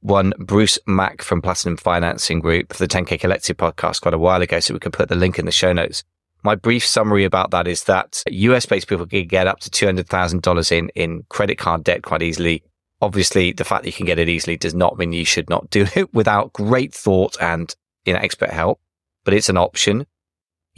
one 0.00 0.32
Bruce 0.38 0.78
Mack 0.86 1.22
from 1.22 1.42
Platinum 1.42 1.76
Financing 1.76 2.40
Group 2.40 2.72
for 2.72 2.78
the 2.78 2.88
10K 2.88 3.18
Collective 3.18 3.56
podcast 3.56 4.00
quite 4.00 4.14
a 4.14 4.18
while 4.18 4.42
ago, 4.42 4.60
so 4.60 4.74
we 4.74 4.80
can 4.80 4.92
put 4.92 5.08
the 5.08 5.16
link 5.16 5.38
in 5.38 5.44
the 5.44 5.52
show 5.52 5.72
notes. 5.72 6.04
My 6.44 6.54
brief 6.54 6.86
summary 6.86 7.24
about 7.24 7.50
that 7.50 7.66
is 7.66 7.84
that 7.84 8.22
US 8.28 8.64
based 8.64 8.86
people 8.86 9.06
can 9.06 9.26
get 9.26 9.48
up 9.48 9.58
to 9.60 9.70
$200,000 9.70 10.72
in, 10.72 10.88
in 10.90 11.24
credit 11.28 11.58
card 11.58 11.82
debt 11.82 12.02
quite 12.02 12.22
easily. 12.22 12.62
Obviously, 13.00 13.52
the 13.52 13.64
fact 13.64 13.82
that 13.82 13.88
you 13.88 13.92
can 13.92 14.06
get 14.06 14.18
it 14.18 14.28
easily 14.28 14.56
does 14.56 14.74
not 14.74 14.98
mean 14.98 15.12
you 15.12 15.24
should 15.24 15.50
not 15.50 15.68
do 15.70 15.86
it 15.94 16.12
without 16.14 16.52
great 16.52 16.94
thought 16.94 17.36
and 17.40 17.74
you 18.04 18.12
know, 18.12 18.20
expert 18.20 18.50
help, 18.50 18.80
but 19.24 19.34
it's 19.34 19.48
an 19.48 19.56
option. 19.56 20.06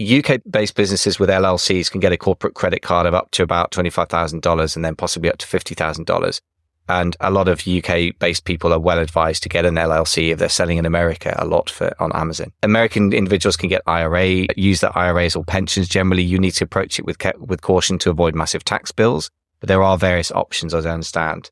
UK 0.00 0.40
based 0.50 0.75
businesses 0.75 1.19
with 1.19 1.28
LLCs 1.28 1.90
can 1.90 2.00
get 2.00 2.12
a 2.12 2.16
corporate 2.16 2.54
credit 2.54 2.80
card 2.80 3.07
of 3.07 3.14
up 3.14 3.30
to 3.33 3.42
about 3.42 3.71
$25,000 3.71 4.76
and 4.76 4.85
then 4.85 4.97
possibly 4.97 5.30
up 5.30 5.38
to 5.38 5.47
$50,000. 5.47 6.40
And 6.88 7.16
a 7.21 7.30
lot 7.30 7.47
of 7.47 7.69
UK 7.69 8.19
based 8.19 8.45
people 8.45 8.73
are 8.73 8.78
well 8.78 8.99
advised 8.99 9.42
to 9.45 9.49
get 9.49 9.64
an 9.64 9.75
LLC 9.75 10.33
if 10.33 10.38
they're 10.38 10.49
selling 10.49 10.78
in 10.78 10.87
America 10.87 11.37
a 11.38 11.47
lot 11.47 11.71
for 11.71 11.95
on 12.02 12.11
Amazon. 12.16 12.50
American 12.62 13.12
individuals 13.12 13.57
can 13.57 13.69
get 13.69 13.83
IRA, 13.87 14.47
use 14.57 14.80
their 14.80 14.97
IRAs 14.99 15.37
or 15.37 15.45
pensions. 15.45 15.88
Generally, 15.88 16.25
you 16.25 16.38
need 16.38 16.52
to 16.52 16.64
approach 16.64 16.99
it 16.99 17.04
with, 17.04 17.16
with 17.38 17.61
caution 17.61 17.99
to 17.99 18.11
avoid 18.11 18.35
massive 18.35 18.64
tax 18.64 18.90
bills, 18.90 19.30
but 19.61 19.69
there 19.69 19.83
are 19.83 19.97
various 19.97 20.33
options 20.33 20.75
as 20.75 20.85
I 20.85 20.90
understand. 20.90 21.50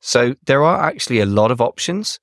So 0.00 0.36
there 0.44 0.62
are 0.62 0.84
actually 0.84 1.20
a 1.20 1.26
lot 1.26 1.50
of 1.50 1.60
options. 1.60 2.20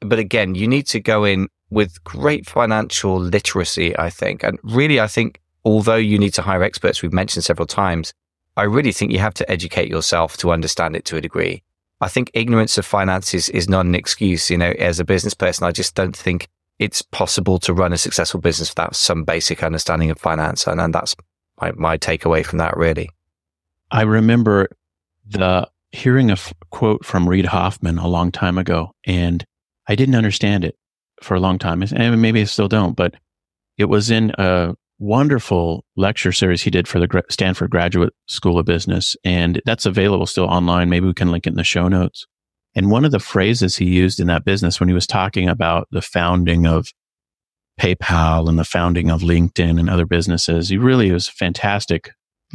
But 0.00 0.18
again, 0.18 0.54
you 0.54 0.68
need 0.68 0.86
to 0.86 1.00
go 1.00 1.24
in 1.24 1.48
with 1.74 2.02
great 2.04 2.46
financial 2.46 3.18
literacy, 3.18 3.96
I 3.98 4.10
think. 4.10 4.42
And 4.42 4.58
really, 4.62 5.00
I 5.00 5.06
think 5.06 5.40
although 5.64 5.96
you 5.96 6.18
need 6.18 6.34
to 6.34 6.42
hire 6.42 6.62
experts, 6.62 7.02
we've 7.02 7.12
mentioned 7.12 7.44
several 7.44 7.66
times, 7.66 8.12
I 8.56 8.62
really 8.62 8.92
think 8.92 9.12
you 9.12 9.18
have 9.18 9.34
to 9.34 9.50
educate 9.50 9.88
yourself 9.88 10.36
to 10.38 10.52
understand 10.52 10.94
it 10.94 11.04
to 11.06 11.16
a 11.16 11.20
degree. 11.20 11.62
I 12.00 12.08
think 12.08 12.30
ignorance 12.34 12.78
of 12.78 12.86
finances 12.86 13.48
is 13.48 13.68
not 13.68 13.86
an 13.86 13.94
excuse. 13.94 14.50
You 14.50 14.58
know, 14.58 14.72
as 14.78 15.00
a 15.00 15.04
business 15.04 15.34
person, 15.34 15.66
I 15.66 15.72
just 15.72 15.94
don't 15.94 16.16
think 16.16 16.48
it's 16.78 17.02
possible 17.02 17.58
to 17.60 17.72
run 17.72 17.92
a 17.92 17.98
successful 17.98 18.40
business 18.40 18.70
without 18.70 18.96
some 18.96 19.24
basic 19.24 19.62
understanding 19.62 20.10
of 20.10 20.18
finance. 20.18 20.66
And, 20.66 20.80
and 20.80 20.94
that's 20.94 21.14
my, 21.60 21.72
my 21.72 21.98
takeaway 21.98 22.44
from 22.44 22.58
that, 22.58 22.76
really. 22.76 23.10
I 23.90 24.02
remember 24.02 24.68
the 25.26 25.68
hearing 25.92 26.30
a 26.30 26.34
f- 26.34 26.52
quote 26.70 27.04
from 27.04 27.28
Reid 27.28 27.46
Hoffman 27.46 27.98
a 27.98 28.08
long 28.08 28.32
time 28.32 28.58
ago, 28.58 28.92
and 29.04 29.44
I 29.86 29.94
didn't 29.94 30.16
understand 30.16 30.64
it 30.64 30.76
for 31.24 31.34
a 31.34 31.40
long 31.40 31.58
time, 31.58 31.82
and 31.82 32.22
maybe 32.22 32.40
I 32.40 32.44
still 32.44 32.68
don't, 32.68 32.94
but 32.94 33.14
it 33.76 33.86
was 33.86 34.10
in 34.10 34.32
a 34.38 34.74
wonderful 34.98 35.84
lecture 35.96 36.32
series 36.32 36.62
he 36.62 36.70
did 36.70 36.86
for 36.86 37.00
the 37.00 37.22
Stanford 37.28 37.70
Graduate 37.70 38.12
School 38.26 38.58
of 38.58 38.66
Business. 38.66 39.16
And 39.24 39.60
that's 39.66 39.86
available 39.86 40.26
still 40.26 40.44
online. 40.44 40.88
Maybe 40.88 41.06
we 41.06 41.14
can 41.14 41.30
link 41.30 41.46
it 41.46 41.50
in 41.50 41.56
the 41.56 41.64
show 41.64 41.88
notes. 41.88 42.26
And 42.76 42.90
one 42.90 43.04
of 43.04 43.10
the 43.10 43.18
phrases 43.18 43.76
he 43.76 43.86
used 43.86 44.20
in 44.20 44.28
that 44.28 44.44
business 44.44 44.78
when 44.78 44.88
he 44.88 44.94
was 44.94 45.06
talking 45.06 45.48
about 45.48 45.88
the 45.90 46.02
founding 46.02 46.66
of 46.66 46.88
PayPal 47.80 48.48
and 48.48 48.58
the 48.58 48.64
founding 48.64 49.10
of 49.10 49.22
LinkedIn 49.22 49.78
and 49.78 49.90
other 49.90 50.06
businesses. 50.06 50.68
He 50.68 50.78
really 50.78 51.10
was 51.10 51.28
a 51.28 51.32
fantastic 51.32 52.10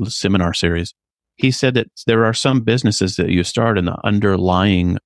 seminar 0.05 0.53
series. 0.53 0.93
He 1.35 1.51
said 1.51 1.73
that 1.73 1.87
there 2.07 2.25
are 2.25 2.33
some 2.33 2.61
businesses 2.61 3.15
that 3.17 3.29
you 3.29 3.43
start 3.43 3.77
and 3.77 3.87
the 3.87 3.97
underlying 4.05 4.97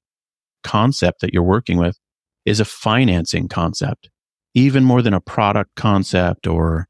concept 0.63 1.21
that 1.21 1.33
you're 1.33 1.43
working 1.43 1.77
with 1.77 1.97
is 2.45 2.59
a 2.59 2.65
financing 2.65 3.47
concept, 3.47 4.09
even 4.53 4.83
more 4.83 5.01
than 5.01 5.13
a 5.13 5.21
product 5.21 5.75
concept 5.75 6.47
or, 6.47 6.87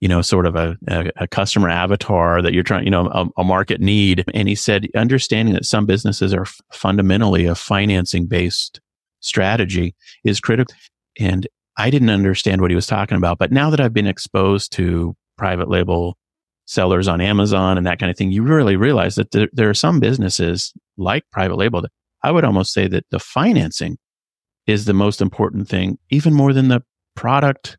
you 0.00 0.08
know, 0.08 0.22
sort 0.22 0.46
of 0.46 0.56
a, 0.56 0.76
a, 0.88 1.10
a 1.16 1.28
customer 1.28 1.68
avatar 1.68 2.42
that 2.42 2.52
you're 2.52 2.62
trying, 2.62 2.84
you 2.84 2.90
know, 2.90 3.06
a, 3.08 3.26
a, 3.40 3.44
market 3.44 3.80
need. 3.80 4.24
And 4.34 4.48
he 4.48 4.54
said, 4.54 4.88
understanding 4.94 5.54
that 5.54 5.64
some 5.64 5.86
businesses 5.86 6.32
are 6.34 6.42
f- 6.42 6.60
fundamentally 6.72 7.46
a 7.46 7.54
financing 7.54 8.26
based 8.26 8.80
strategy 9.20 9.94
is 10.24 10.40
critical. 10.40 10.74
And 11.18 11.46
I 11.76 11.90
didn't 11.90 12.10
understand 12.10 12.60
what 12.60 12.70
he 12.70 12.74
was 12.74 12.86
talking 12.86 13.16
about. 13.16 13.38
But 13.38 13.52
now 13.52 13.70
that 13.70 13.80
I've 13.80 13.94
been 13.94 14.06
exposed 14.06 14.72
to 14.72 15.16
private 15.38 15.68
label 15.68 16.16
sellers 16.66 17.08
on 17.08 17.20
Amazon 17.20 17.76
and 17.76 17.86
that 17.86 17.98
kind 17.98 18.10
of 18.10 18.16
thing, 18.16 18.32
you 18.32 18.42
really 18.42 18.76
realize 18.76 19.14
that 19.16 19.30
there, 19.30 19.48
there 19.52 19.70
are 19.70 19.74
some 19.74 20.00
businesses 20.00 20.72
like 20.96 21.24
private 21.32 21.56
label 21.56 21.82
that 21.82 21.90
I 22.22 22.30
would 22.30 22.44
almost 22.44 22.72
say 22.72 22.86
that 22.88 23.04
the 23.10 23.18
financing 23.18 23.98
is 24.66 24.84
the 24.84 24.94
most 24.94 25.20
important 25.20 25.68
thing, 25.68 25.98
even 26.10 26.32
more 26.32 26.52
than 26.52 26.68
the 26.68 26.82
product 27.14 27.78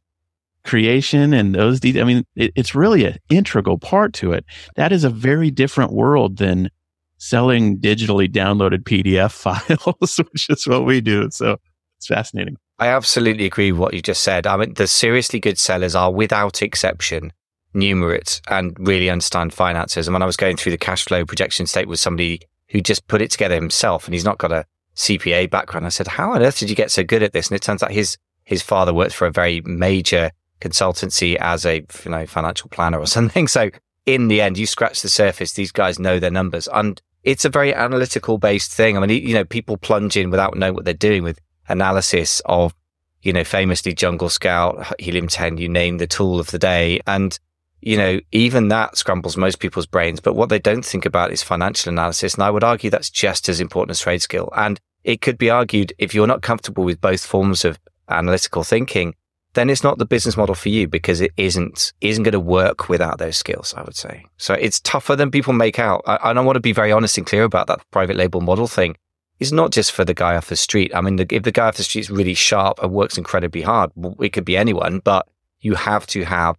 creation 0.64 1.34
and 1.34 1.56
those 1.56 1.80
details. 1.80 2.04
I 2.04 2.06
mean, 2.06 2.24
it, 2.36 2.52
it's 2.56 2.76
really 2.76 3.06
an 3.06 3.18
integral 3.30 3.78
part 3.78 4.14
to 4.16 4.32
it. 4.32 4.46
That 4.76 4.92
is 4.92 5.04
a 5.04 5.10
very 5.10 5.52
different 5.52 5.92
world 5.92 6.38
than 6.38 6.70
selling 7.18 7.80
digitally 7.80 8.32
downloaded 8.32 8.84
PDF 8.84 9.32
files, 9.98 10.18
which 10.18 10.50
is 10.50 10.68
what 10.68 10.86
we 10.86 11.02
do. 11.02 11.30
So 11.32 11.58
it's 11.98 12.08
fascinating. 12.08 12.58
I 12.80 12.88
absolutely 12.88 13.46
agree 13.46 13.72
with 13.72 13.80
what 13.80 13.94
you 13.94 14.02
just 14.02 14.24
said. 14.24 14.48
I 14.48 14.58
mean, 14.58 14.74
the 14.74 14.88
seriously 14.88 15.40
good 15.40 15.58
sellers 15.58 15.96
are 15.96 16.12
without 16.12 16.62
exception 16.62 17.32
numerate 17.74 18.42
and 18.50 18.76
really 18.80 19.10
understand 19.10 19.54
finances. 19.54 20.08
And 20.08 20.14
when 20.14 20.22
I 20.22 20.28
was 20.28 20.38
going 20.38 20.58
through 20.58 20.74
the 20.74 20.78
cash 20.78 21.06
flow 21.06 21.26
projection 21.26 21.66
state 21.66 21.88
with 21.88 22.00
somebody 22.00 22.42
who 22.70 22.82
just 22.82 23.08
put 23.08 23.22
it 23.22 23.32
together 23.32 23.56
himself 23.56 24.06
and 24.06 24.14
he's 24.14 24.26
not 24.26 24.38
got 24.38 24.52
a 24.52 24.66
CPA 24.96 25.50
background, 25.50 25.86
I 25.86 25.90
said, 25.90 26.08
how 26.08 26.34
on 26.34 26.44
earth 26.44 26.60
did 26.60 26.70
you 26.70 26.76
get 26.76 26.92
so 26.92 27.04
good 27.04 27.24
at 27.24 27.34
this? 27.34 27.50
And 27.50 27.56
it 27.56 27.62
turns 27.62 27.84
out 27.84 27.92
his, 27.92 28.18
his 28.44 28.62
father 28.62 28.94
worked 28.94 29.14
for 29.14 29.26
a 29.26 29.32
very 29.32 29.62
major 29.62 30.32
consultancy 30.62 31.36
as 31.36 31.66
a 31.66 31.86
you 32.06 32.12
know, 32.12 32.26
financial 32.26 32.70
planner 32.70 33.00
or 33.00 33.08
something. 33.18 33.48
So 33.48 33.70
in 34.06 34.28
the 34.28 34.42
end, 34.42 34.58
you 34.58 34.66
scratch 34.66 35.02
the 35.02 35.10
surface, 35.10 35.54
these 35.54 35.72
guys 35.72 36.00
know 36.00 36.20
their 36.20 36.32
numbers. 36.32 36.68
And 36.74 37.02
it's 37.24 37.46
a 37.46 37.50
very 37.50 37.74
analytical 37.74 38.38
based 38.38 38.72
thing. 38.72 38.98
I 38.98 39.06
mean, 39.06 39.26
you 39.26 39.34
know, 39.34 39.46
people 39.46 39.78
plunge 39.78 40.18
in 40.18 40.30
without 40.30 40.58
knowing 40.58 40.76
what 40.76 40.86
they're 40.86 40.94
doing 40.94 41.24
with 41.24 41.40
analysis 41.70 42.42
of, 42.46 42.74
you 43.22 43.32
know, 43.32 43.44
famously 43.44 43.94
Jungle 43.94 44.30
Scout, 44.30 45.00
Helium 45.00 45.28
10, 45.28 45.58
you 45.58 45.70
name 45.70 45.98
the 45.98 46.08
tool 46.08 46.40
of 46.40 46.52
the 46.52 46.60
day. 46.60 47.00
And, 47.08 47.40
you 47.86 47.98
know, 47.98 48.20
even 48.32 48.70
that 48.70 48.98
scrambles 48.98 49.36
most 49.36 49.60
people's 49.60 49.86
brains. 49.86 50.22
But 50.22 50.36
what 50.36 50.50
they 50.50 50.60
don't 50.60 50.86
think 50.86 51.06
about 51.06 51.32
is 51.32 51.44
financial 51.44 51.92
analysis. 51.92 52.36
And 52.36 52.44
I 52.44 52.50
would 52.50 52.64
argue 52.64 52.90
that's 52.90 53.10
just 53.10 53.50
as 53.50 53.60
important 53.60 53.92
as 53.92 54.00
trade 54.00 54.22
skill. 54.22 54.50
And 54.56 54.80
it 55.04 55.20
could 55.22 55.38
be 55.38 55.50
argued 55.50 55.92
if 55.98 56.14
you're 56.14 56.28
not 56.28 56.42
comfortable 56.42 56.86
with 56.86 57.02
both 57.02 57.26
forms 57.26 57.66
of 57.66 57.80
analytical 58.08 58.64
thinking, 58.64 59.16
then 59.54 59.70
it's 59.70 59.84
not 59.84 59.98
the 59.98 60.06
business 60.06 60.38
model 60.38 60.56
for 60.56 60.70
you 60.70 60.88
because 60.88 61.20
it 61.22 61.32
isn't 61.38 61.94
isn't 62.02 62.24
going 62.24 62.32
to 62.32 62.40
work 62.40 62.90
without 62.90 63.20
those 63.20 63.38
skills. 63.38 63.74
I 63.76 63.84
would 63.84 63.96
say 63.96 64.26
so. 64.38 64.54
It's 64.54 64.80
tougher 64.80 65.16
than 65.16 65.30
people 65.30 65.54
make 65.54 65.78
out. 65.78 66.02
I, 66.08 66.16
I 66.16 66.40
want 66.42 66.56
to 66.56 66.62
be 66.62 66.72
very 66.72 66.92
honest 66.92 67.18
and 67.18 67.28
clear 67.28 67.44
about 67.44 67.68
that 67.68 67.82
private 67.92 68.16
label 68.16 68.42
model 68.42 68.68
thing. 68.68 68.96
It's 69.40 69.52
not 69.52 69.72
just 69.72 69.92
for 69.92 70.06
the 70.06 70.14
guy 70.14 70.38
off 70.38 70.48
the 70.48 70.56
street. 70.56 70.96
I 70.96 71.02
mean, 71.02 71.18
the, 71.18 71.28
if 71.30 71.44
the 71.44 71.52
guy 71.52 71.68
off 71.68 71.76
the 71.76 71.84
street 71.84 72.02
is 72.02 72.10
really 72.10 72.34
sharp 72.34 72.80
and 72.82 72.94
works 72.94 73.18
incredibly 73.18 73.62
hard, 73.62 73.92
it 74.20 74.30
could 74.30 74.46
be 74.46 74.56
anyone. 74.56 75.00
But 75.00 75.28
you 75.60 75.76
have 75.76 76.08
to 76.08 76.24
have 76.24 76.56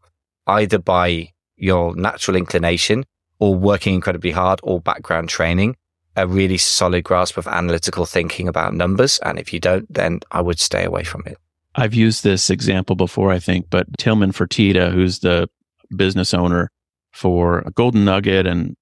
either 0.47 0.79
by 0.79 1.33
your 1.57 1.95
natural 1.97 2.37
inclination 2.37 3.05
or 3.39 3.55
working 3.55 3.95
incredibly 3.95 4.31
hard 4.31 4.61
or 4.63 4.81
background 4.81 5.29
training 5.29 5.77
a 6.17 6.27
really 6.27 6.59
solid 6.59 7.05
grasp 7.05 7.37
of 7.37 7.47
analytical 7.47 8.07
thinking 8.07 8.49
about 8.49 8.75
numbers. 8.75 9.19
And 9.21 9.39
if 9.39 9.53
you 9.53 9.61
don't, 9.61 9.93
then 9.93 10.21
I 10.31 10.41
would 10.41 10.61
stay 10.61 10.85
away 10.85 11.05
from 11.05 11.23
it. 11.27 11.39
I've 11.75 11.95
used 11.95 12.23
this 12.23 12.51
example 12.51 12.95
before, 12.95 13.33
I 13.33 13.41
think, 13.41 13.67
but 13.69 13.87
Tillman 13.99 14.33
Fertitta, 14.33 14.93
who's 14.93 15.21
the 15.21 15.49
business 15.97 16.33
owner 16.33 16.71
for 17.13 17.63
Golden 17.75 18.05
Nugget 18.05 18.47
and 18.47 18.77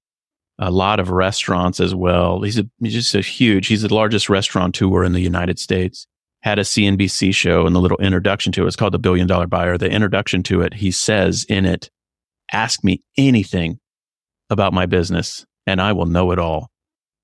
a 0.58 0.70
lot 0.70 1.00
of 1.00 1.10
restaurants 1.10 1.80
as 1.80 1.94
well. 1.94 2.42
He's, 2.42 2.58
a, 2.58 2.68
he's 2.80 2.92
just 2.92 3.14
a 3.14 3.22
huge, 3.22 3.68
he's 3.68 3.82
the 3.82 3.94
largest 3.94 4.28
restaurateur 4.28 5.04
in 5.04 5.12
the 5.12 5.20
United 5.20 5.58
States. 5.58 6.06
Had 6.42 6.58
a 6.58 6.62
CNBC 6.62 7.34
show 7.34 7.66
and 7.66 7.74
the 7.74 7.80
little 7.80 7.98
introduction 7.98 8.52
to 8.52 8.64
it, 8.64 8.66
it's 8.66 8.76
called 8.76 8.94
The 8.94 8.98
Billion 8.98 9.26
Dollar 9.26 9.46
Buyer. 9.46 9.78
The 9.78 9.90
introduction 9.90 10.42
to 10.44 10.62
it, 10.62 10.74
he 10.74 10.90
says 10.90 11.44
in 11.48 11.66
it, 11.66 11.90
ask 12.52 12.82
me 12.82 13.02
anything 13.16 13.78
about 14.50 14.72
my 14.72 14.86
business 14.86 15.46
and 15.66 15.80
I 15.80 15.92
will 15.92 16.06
know 16.06 16.32
it 16.32 16.38
all. 16.38 16.70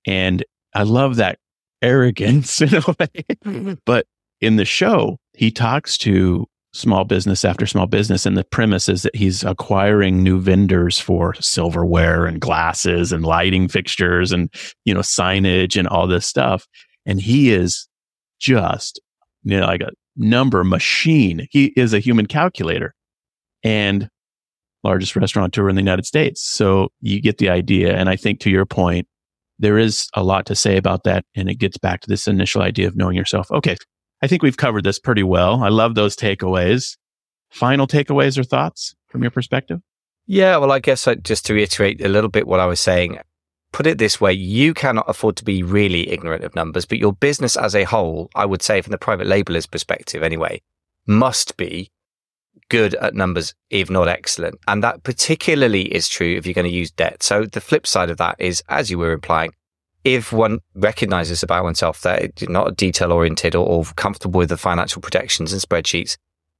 And 0.07 0.45
I 0.75 0.85
love 0.85 1.17
that 1.17 1.39
arrogance 1.83 2.61
in 2.63 2.75
a 2.75 2.81
way. 2.81 3.25
Mm-hmm. 3.45 3.75
but 3.85 4.07
in 4.41 4.57
the 4.57 4.65
show, 4.65 5.19
he 5.35 5.51
talks 5.51 5.99
to 5.99 6.47
small 6.73 7.05
business 7.05 7.45
after 7.45 7.67
small 7.67 7.87
business. 7.87 8.27
And 8.27 8.37
the 8.37 8.45
premise 8.45 8.89
is 8.89 9.03
that 9.03 9.17
he's 9.17 9.43
acquiring 9.43 10.23
new 10.23 10.41
vendors 10.41 10.99
for 10.99 11.35
silverware 11.35 12.27
and 12.27 12.41
glasses 12.41 13.11
and 13.11 13.25
lighting 13.25 13.69
fixtures 13.69 14.33
and, 14.33 14.53
you 14.85 14.95
know, 14.95 15.01
signage 15.01 15.77
and 15.77 15.89
all 15.89 16.07
this 16.07 16.27
stuff. 16.27 16.67
And 17.07 17.21
he 17.21 17.51
is 17.51 17.89
just, 18.39 19.01
you 19.49 19.59
know, 19.59 19.67
like 19.67 19.81
a 19.81 19.91
number 20.17 20.63
machine. 20.63 21.47
He 21.51 21.73
is 21.77 21.95
a 21.95 22.01
human 22.01 22.27
calculator 22.27 22.95
and 23.63 24.09
largest 24.85 25.17
restaurateur 25.17 25.69
in 25.69 25.75
the 25.75 25.83
United 25.83 26.07
States. 26.07 26.43
So 26.43 26.89
you 27.01 27.21
get 27.21 27.39
the 27.39 27.49
idea. 27.49 27.97
And 27.97 28.09
I 28.09 28.17
think 28.17 28.41
to 28.41 28.51
your 28.51 28.67
point, 28.67 29.07
there 29.59 29.79
is 29.79 30.09
a 30.15 30.23
lot 30.23 30.47
to 30.47 30.55
say 30.55 30.77
about 30.77 31.05
that. 31.05 31.25
And 31.35 31.49
it 31.49 31.57
gets 31.57 31.79
back 31.79 32.01
to 32.03 32.09
this 32.09 32.29
initial 32.29 32.63
idea 32.63 32.87
of 32.87 32.97
knowing 32.97 33.17
yourself. 33.17 33.51
Okay. 33.51 33.77
I 34.23 34.27
think 34.27 34.43
we've 34.43 34.57
covered 34.57 34.85
this 34.85 34.99
pretty 34.99 35.23
well. 35.23 35.63
I 35.63 35.69
love 35.69 35.95
those 35.95 36.15
takeaways. 36.15 36.97
Final 37.51 37.87
takeaways 37.87 38.37
or 38.37 38.45
thoughts 38.45 38.95
from 39.07 39.23
your 39.23 39.31
perspective? 39.31 39.81
Yeah, 40.27 40.59
well, 40.59 40.73
I 40.73 40.81
guess 40.81 41.09
I, 41.09 41.15
just 41.15 41.47
to 41.47 41.55
reiterate 41.55 42.05
a 42.05 42.09
little 42.09 42.29
bit 42.29 42.47
what 42.47 42.61
I 42.61 42.67
was 42.67 42.81
saying, 42.81 43.19
put 43.73 43.87
it 43.87 43.99
this 43.99 44.21
way 44.21 44.33
you 44.33 44.75
cannot 44.75 45.09
afford 45.09 45.37
to 45.37 45.45
be 45.45 45.63
really 45.63 46.11
ignorant 46.11 46.45
of 46.45 46.55
numbers, 46.55 46.87
but 46.87 46.99
your 46.99 47.13
business 47.13 47.57
as 47.57 47.75
a 47.75 47.85
whole, 47.85 48.31
I 48.35 48.45
would 48.45 48.63
say 48.63 48.81
from 48.81 48.93
the 48.93 48.99
private 48.99 49.27
labeler's 49.27 49.67
perspective 49.67 50.23
anyway, 50.23 50.61
must 51.07 51.57
be 51.57 51.91
good 52.69 52.95
at 52.95 53.15
numbers, 53.15 53.55
if 53.71 53.91
not 53.91 54.09
excellent. 54.09 54.59
And 54.67 54.83
that 54.83 55.03
particularly 55.03 55.83
is 55.95 56.09
true 56.09 56.37
if 56.37 56.47
you're 56.47 56.55
going 56.55 56.67
to 56.67 56.71
use 56.71 56.91
debt. 56.91 57.23
So 57.23 57.45
the 57.45 57.61
flip 57.61 57.87
side 57.87 58.11
of 58.11 58.19
that 58.19 58.37
is, 58.39 58.63
as 58.69 58.91
you 58.91 58.99
were 58.99 59.13
implying, 59.13 59.53
if 60.05 60.33
one 60.33 60.61
recognizes 60.75 61.43
about 61.43 61.65
oneself 61.65 62.01
that 62.03 62.23
it's 62.23 62.49
not 62.49 62.77
detail 62.77 63.13
oriented 63.13 63.55
or, 63.55 63.67
or, 63.67 63.85
comfortable 63.97 64.39
with 64.39 64.49
the 64.49 64.57
financial 64.57 65.03
projections 65.03 65.53
and 65.53 65.61
spreadsheets, 65.61 66.17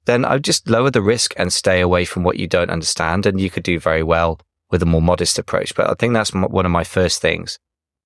then 0.07 0.25
I 0.25 0.35
would 0.35 0.45
just 0.45 0.69
lower 0.69 0.91
the 0.91 1.03
risk 1.03 1.35
and 1.37 1.53
stay 1.53 1.81
away 1.81 2.05
from 2.05 2.25
what 2.25 2.39
you 2.39 2.47
don't 2.47 2.71
understand. 2.71 3.27
And 3.27 3.41
you 3.41 3.51
could 3.51 3.63
do 3.63 3.79
very 3.79 4.03
well 4.03 4.41
with 4.71 4.83
a 4.83 4.87
more 4.87 5.03
modest 5.03 5.39
approach. 5.39 5.75
But 5.75 5.91
I 5.91 5.95
think 5.95 6.15
that's 6.15 6.33
one 6.33 6.67
of 6.67 6.73
my 6.73 6.85
first 6.85 7.21
things. 7.21 7.59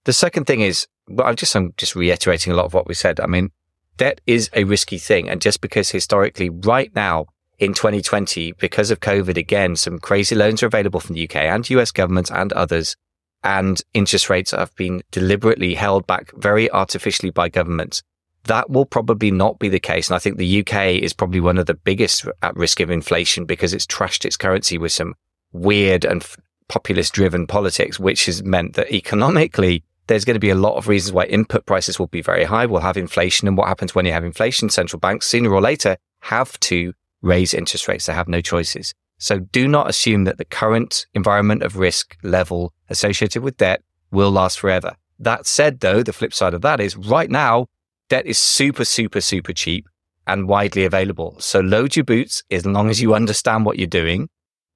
The 0.05 0.13
second 0.13 0.45
thing 0.45 0.61
is, 0.61 0.87
well, 1.09 1.27
I'm 1.27 1.37
just, 1.37 1.55
I'm 1.55 1.75
just 1.77 1.95
reiterating 1.95 2.53
a 2.53 2.57
lot 2.57 2.67
of 2.67 2.75
what 2.75 2.87
we 2.89 2.95
said. 2.95 3.21
I 3.21 3.27
mean, 3.27 3.51
debt 3.97 4.21
is 4.27 4.51
a 4.55 4.65
risky 4.65 4.99
thing. 4.99 5.29
And 5.29 5.41
just 5.41 5.61
because 5.61 5.91
historically 5.91 6.49
right 6.49 6.95
now 6.95 7.27
in 7.59 7.75
2020, 7.75 8.53
because 8.53 8.91
of 8.91 9.01
COVID, 9.01 9.37
again, 9.37 9.77
some 9.77 9.99
crazy 9.99 10.35
loans 10.35 10.63
are 10.63 10.67
available 10.67 11.01
from 11.01 11.15
the 11.15 11.25
UK 11.25 11.37
and 11.37 11.69
US 11.71 11.91
governments 11.91 12.31
and 12.31 12.53
others 12.53 12.97
and 13.45 13.81
interest 13.93 14.31
rates 14.31 14.53
have 14.53 14.75
been 14.77 15.03
deliberately 15.11 15.75
held 15.75 16.07
back 16.07 16.33
very 16.37 16.71
artificially 16.71 17.31
by 17.31 17.49
governments. 17.49 18.03
That 18.45 18.71
will 18.71 18.87
probably 18.87 19.31
not 19.31 19.59
be 19.59 19.69
the 19.69 19.81
case. 19.81 20.09
And 20.09 20.17
I 20.17 20.19
think 20.19 20.37
the 20.37 20.61
UK 20.61 21.03
is 21.03 21.13
probably 21.13 21.41
one 21.41 21.59
of 21.59 21.67
the 21.67 21.75
biggest 21.75 22.27
at 22.43 22.57
risk 22.57 22.81
of 22.81 22.91
inflation 22.91 23.45
because 23.45 23.73
it's 23.73 23.87
trashed 23.87 24.25
its 24.25 24.37
currency 24.37 24.79
with 24.79 24.93
some 24.93 25.15
weird 25.53 26.05
and 26.05 26.25
populist 26.69 27.13
driven 27.13 27.47
politics, 27.47 27.99
which 27.99 28.27
has 28.27 28.43
meant 28.43 28.75
that 28.75 28.93
economically, 28.93 29.85
there's 30.07 30.25
going 30.25 30.35
to 30.35 30.41
be 30.41 30.51
a 30.51 30.55
lot 30.55 30.77
of 30.77 30.89
reasons 30.89 31.13
why 31.13 31.25
input 31.25 31.67
prices 31.67 31.99
will 31.99 32.09
be 32.09 32.23
very 32.23 32.45
high. 32.45 32.67
We'll 32.67 32.81
have 32.81 32.97
inflation. 32.97 33.49
And 33.49 33.57
what 33.57 33.69
happens 33.69 33.95
when 33.95 34.05
you 34.05 34.13
have 34.13 34.25
inflation? 34.25 34.69
Central 34.69 35.01
banks 35.01 35.27
sooner 35.27 35.53
or 35.53 35.61
later 35.61 35.97
have 36.21 36.59
to 36.61 36.93
raise 37.23 37.55
interest 37.55 37.89
rates. 37.89 38.07
They 38.07 38.13
have 38.13 38.29
no 38.29 38.41
choices. 38.41 38.95
So 39.19 39.39
do 39.39 39.69
not 39.69 39.89
assume 39.89 40.25
that 40.25 40.39
the 40.39 40.45
current 40.45 41.07
environment 41.15 41.63
of 41.63 41.77
risk 41.77 42.17
level 42.25 42.73
associated 42.91 43.43
with 43.43 43.57
debt 43.57 43.83
will 44.11 44.31
last 44.31 44.59
forever. 44.59 44.97
That 45.19 45.47
said, 45.47 45.81
though, 45.81 46.03
the 46.03 46.13
flip 46.13 46.35
side 46.35 46.55
of 46.55 46.63
that 46.63 46.81
is 46.81 46.97
right 46.97 47.31
now, 47.31 47.69
debt 48.09 48.27
is 48.27 48.39
super, 48.39 48.85
super, 48.85 49.21
super 49.21 49.53
cheap 49.53 49.87
and 50.27 50.49
widely 50.49 50.85
available. 50.85 51.37
So 51.39 51.61
load 51.61 51.95
your 51.95 52.05
boots 52.05 52.43
as 52.51 52.67
long 52.67 52.91
as 52.91 53.01
you 53.01 53.15
understand 53.15 53.65
what 53.65 53.79
you're 53.79 53.87
doing 53.87 54.29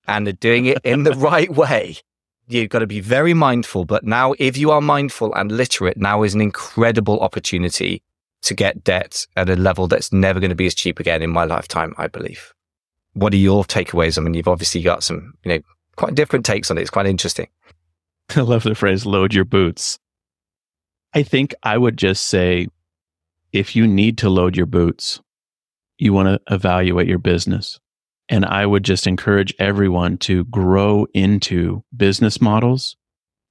and 0.08 0.26
they're 0.26 0.32
doing 0.34 0.66
it 0.66 0.78
in 0.84 1.02
the 1.02 1.12
right 1.30 1.50
way. 1.50 1.96
You've 2.48 2.68
got 2.68 2.78
to 2.78 2.86
be 2.86 3.00
very 3.00 3.34
mindful. 3.34 3.84
But 3.84 4.04
now, 4.04 4.34
if 4.38 4.56
you 4.56 4.70
are 4.70 4.80
mindful 4.80 5.34
and 5.34 5.50
literate, 5.50 5.96
now 5.96 6.22
is 6.22 6.34
an 6.34 6.40
incredible 6.40 7.18
opportunity 7.20 8.02
to 8.42 8.54
get 8.54 8.84
debt 8.84 9.26
at 9.36 9.50
a 9.50 9.56
level 9.56 9.88
that's 9.88 10.12
never 10.12 10.38
going 10.38 10.50
to 10.50 10.56
be 10.56 10.66
as 10.66 10.74
cheap 10.74 11.00
again 11.00 11.22
in 11.22 11.30
my 11.30 11.44
lifetime, 11.44 11.94
I 11.98 12.06
believe. 12.06 12.52
what 13.14 13.32
are 13.32 13.38
your 13.38 13.64
takeaways? 13.64 14.18
I 14.18 14.20
mean, 14.20 14.34
you've 14.34 14.46
obviously 14.46 14.82
got 14.82 15.02
some, 15.02 15.32
you 15.42 15.52
know, 15.52 15.60
quite 15.96 16.14
different 16.14 16.44
takes 16.44 16.70
on 16.70 16.78
it. 16.78 16.82
It's 16.82 16.90
quite 16.90 17.06
interesting. 17.06 17.48
I 18.36 18.40
love 18.42 18.62
the 18.62 18.74
phrase 18.74 19.06
load 19.06 19.32
your 19.32 19.46
boots. 19.46 19.98
I 21.14 21.22
think 21.22 21.54
I 21.62 21.78
would 21.78 21.96
just 21.96 22.26
say 22.26 22.68
if 23.52 23.74
you 23.74 23.86
need 23.86 24.18
to 24.18 24.28
load 24.28 24.56
your 24.56 24.66
boots, 24.66 25.20
you 25.98 26.12
want 26.12 26.28
to 26.28 26.54
evaluate 26.54 27.08
your 27.08 27.18
business. 27.18 27.80
And 28.28 28.44
I 28.44 28.66
would 28.66 28.84
just 28.84 29.06
encourage 29.06 29.54
everyone 29.58 30.18
to 30.18 30.44
grow 30.46 31.06
into 31.14 31.84
business 31.96 32.40
models 32.40 32.96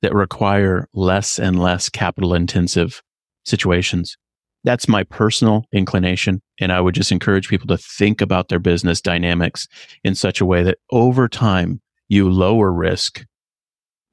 that 0.01 0.13
require 0.13 0.87
less 0.93 1.39
and 1.39 1.59
less 1.59 1.89
capital 1.89 2.33
intensive 2.33 3.01
situations. 3.45 4.17
That's 4.63 4.87
my 4.87 5.03
personal 5.03 5.65
inclination. 5.71 6.41
And 6.59 6.71
I 6.71 6.81
would 6.81 6.95
just 6.95 7.11
encourage 7.11 7.47
people 7.47 7.67
to 7.67 7.77
think 7.77 8.19
about 8.19 8.49
their 8.49 8.59
business 8.59 8.99
dynamics 8.99 9.67
in 10.03 10.15
such 10.15 10.41
a 10.41 10.45
way 10.45 10.63
that 10.63 10.79
over 10.91 11.27
time 11.27 11.81
you 12.09 12.29
lower 12.29 12.71
risk 12.71 13.23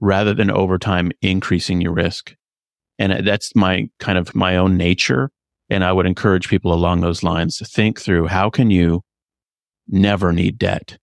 rather 0.01 0.35
than 0.35 0.51
over 0.51 0.79
time 0.79 1.11
increasing 1.23 1.81
your 1.81 1.93
risk. 1.93 2.35
And 2.99 3.27
that's 3.27 3.57
my 3.57 3.89
kind 3.99 4.19
of 4.19 4.35
my 4.35 4.57
own 4.57 4.77
nature. 4.77 5.31
And 5.71 5.85
I 5.85 5.93
would 5.93 6.07
encourage 6.07 6.49
people 6.49 6.73
along 6.73 7.01
those 7.01 7.23
lines 7.23 7.57
to 7.59 7.65
think 7.65 8.01
through 8.01 8.27
how 8.27 8.51
can 8.51 8.71
you 8.71 9.03
never 9.89 10.33
need 10.33 10.59
debt 10.59 10.99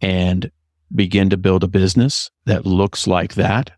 and 0.00 0.50
begin 0.94 1.30
to 1.30 1.36
build 1.36 1.64
a 1.64 1.68
business 1.68 2.30
that 2.46 2.66
looks 2.66 3.06
like 3.06 3.34
that. 3.34 3.70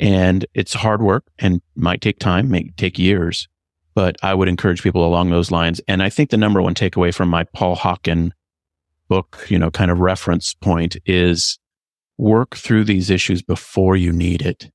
And 0.00 0.46
it's 0.54 0.74
hard 0.74 1.02
work 1.02 1.24
and 1.38 1.60
might 1.74 2.00
take 2.00 2.18
time, 2.18 2.50
may 2.50 2.70
take 2.76 2.98
years, 2.98 3.48
but 3.94 4.16
I 4.22 4.34
would 4.34 4.48
encourage 4.48 4.82
people 4.82 5.04
along 5.04 5.30
those 5.30 5.50
lines. 5.50 5.80
And 5.88 6.02
I 6.02 6.10
think 6.10 6.30
the 6.30 6.36
number 6.36 6.62
one 6.62 6.74
takeaway 6.74 7.14
from 7.14 7.28
my 7.28 7.44
Paul 7.44 7.76
Hawken 7.76 8.30
book, 9.08 9.46
you 9.48 9.58
know, 9.58 9.70
kind 9.70 9.90
of 9.90 10.00
reference 10.00 10.54
point 10.54 10.96
is 11.06 11.58
work 12.16 12.56
through 12.56 12.84
these 12.84 13.10
issues 13.10 13.42
before 13.42 13.96
you 13.96 14.12
need 14.12 14.42
it. 14.42 14.70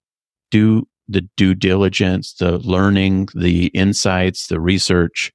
Do 0.52 0.88
the 1.08 1.22
due 1.38 1.54
diligence, 1.54 2.34
the 2.34 2.58
learning, 2.60 3.30
the 3.36 3.68
insights, 3.68 4.48
the 4.48 4.60
research, 4.60 5.32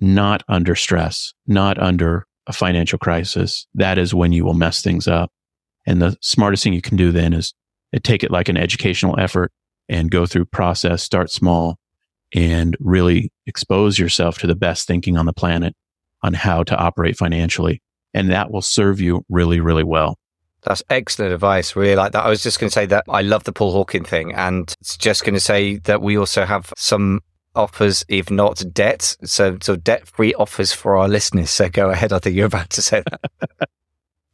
not 0.00 0.42
under 0.48 0.74
stress, 0.74 1.32
not 1.46 1.78
under 1.78 2.26
a 2.50 2.52
financial 2.52 2.98
crisis. 2.98 3.66
That 3.74 3.96
is 3.96 4.12
when 4.12 4.32
you 4.32 4.44
will 4.44 4.54
mess 4.54 4.82
things 4.82 5.08
up. 5.08 5.30
And 5.86 6.02
the 6.02 6.16
smartest 6.20 6.62
thing 6.62 6.74
you 6.74 6.82
can 6.82 6.96
do 6.96 7.12
then 7.12 7.32
is 7.32 7.54
uh, 7.94 8.00
take 8.02 8.22
it 8.22 8.30
like 8.30 8.48
an 8.48 8.56
educational 8.56 9.18
effort 9.18 9.52
and 9.88 10.10
go 10.10 10.26
through 10.26 10.44
process, 10.46 11.02
start 11.02 11.30
small, 11.30 11.78
and 12.34 12.76
really 12.80 13.32
expose 13.46 13.98
yourself 13.98 14.38
to 14.38 14.46
the 14.46 14.54
best 14.54 14.86
thinking 14.86 15.16
on 15.16 15.26
the 15.26 15.32
planet 15.32 15.74
on 16.22 16.34
how 16.34 16.62
to 16.64 16.76
operate 16.76 17.16
financially. 17.16 17.80
And 18.12 18.30
that 18.30 18.50
will 18.50 18.62
serve 18.62 19.00
you 19.00 19.24
really, 19.28 19.60
really 19.60 19.84
well. 19.84 20.18
That's 20.62 20.82
excellent 20.90 21.32
advice. 21.32 21.74
Really 21.74 21.96
like 21.96 22.12
that. 22.12 22.24
I 22.24 22.28
was 22.28 22.42
just 22.42 22.60
going 22.60 22.68
to 22.68 22.74
say 22.74 22.86
that 22.86 23.04
I 23.08 23.22
love 23.22 23.44
the 23.44 23.52
Paul 23.52 23.72
Hawken 23.72 24.06
thing. 24.06 24.34
And 24.34 24.74
it's 24.80 24.96
just 24.96 25.24
going 25.24 25.34
to 25.34 25.40
say 25.40 25.76
that 25.78 26.02
we 26.02 26.18
also 26.18 26.44
have 26.44 26.72
some 26.76 27.20
offers, 27.54 28.04
if 28.08 28.30
not 28.30 28.62
debt. 28.72 29.16
So, 29.24 29.58
so 29.60 29.76
debt 29.76 30.06
free 30.06 30.34
offers 30.34 30.72
for 30.72 30.96
our 30.96 31.08
listeners. 31.08 31.50
So 31.50 31.68
go 31.68 31.90
ahead. 31.90 32.12
I 32.12 32.18
think 32.18 32.36
you're 32.36 32.46
about 32.46 32.70
to 32.70 32.82
say 32.82 33.02
that. 33.10 33.68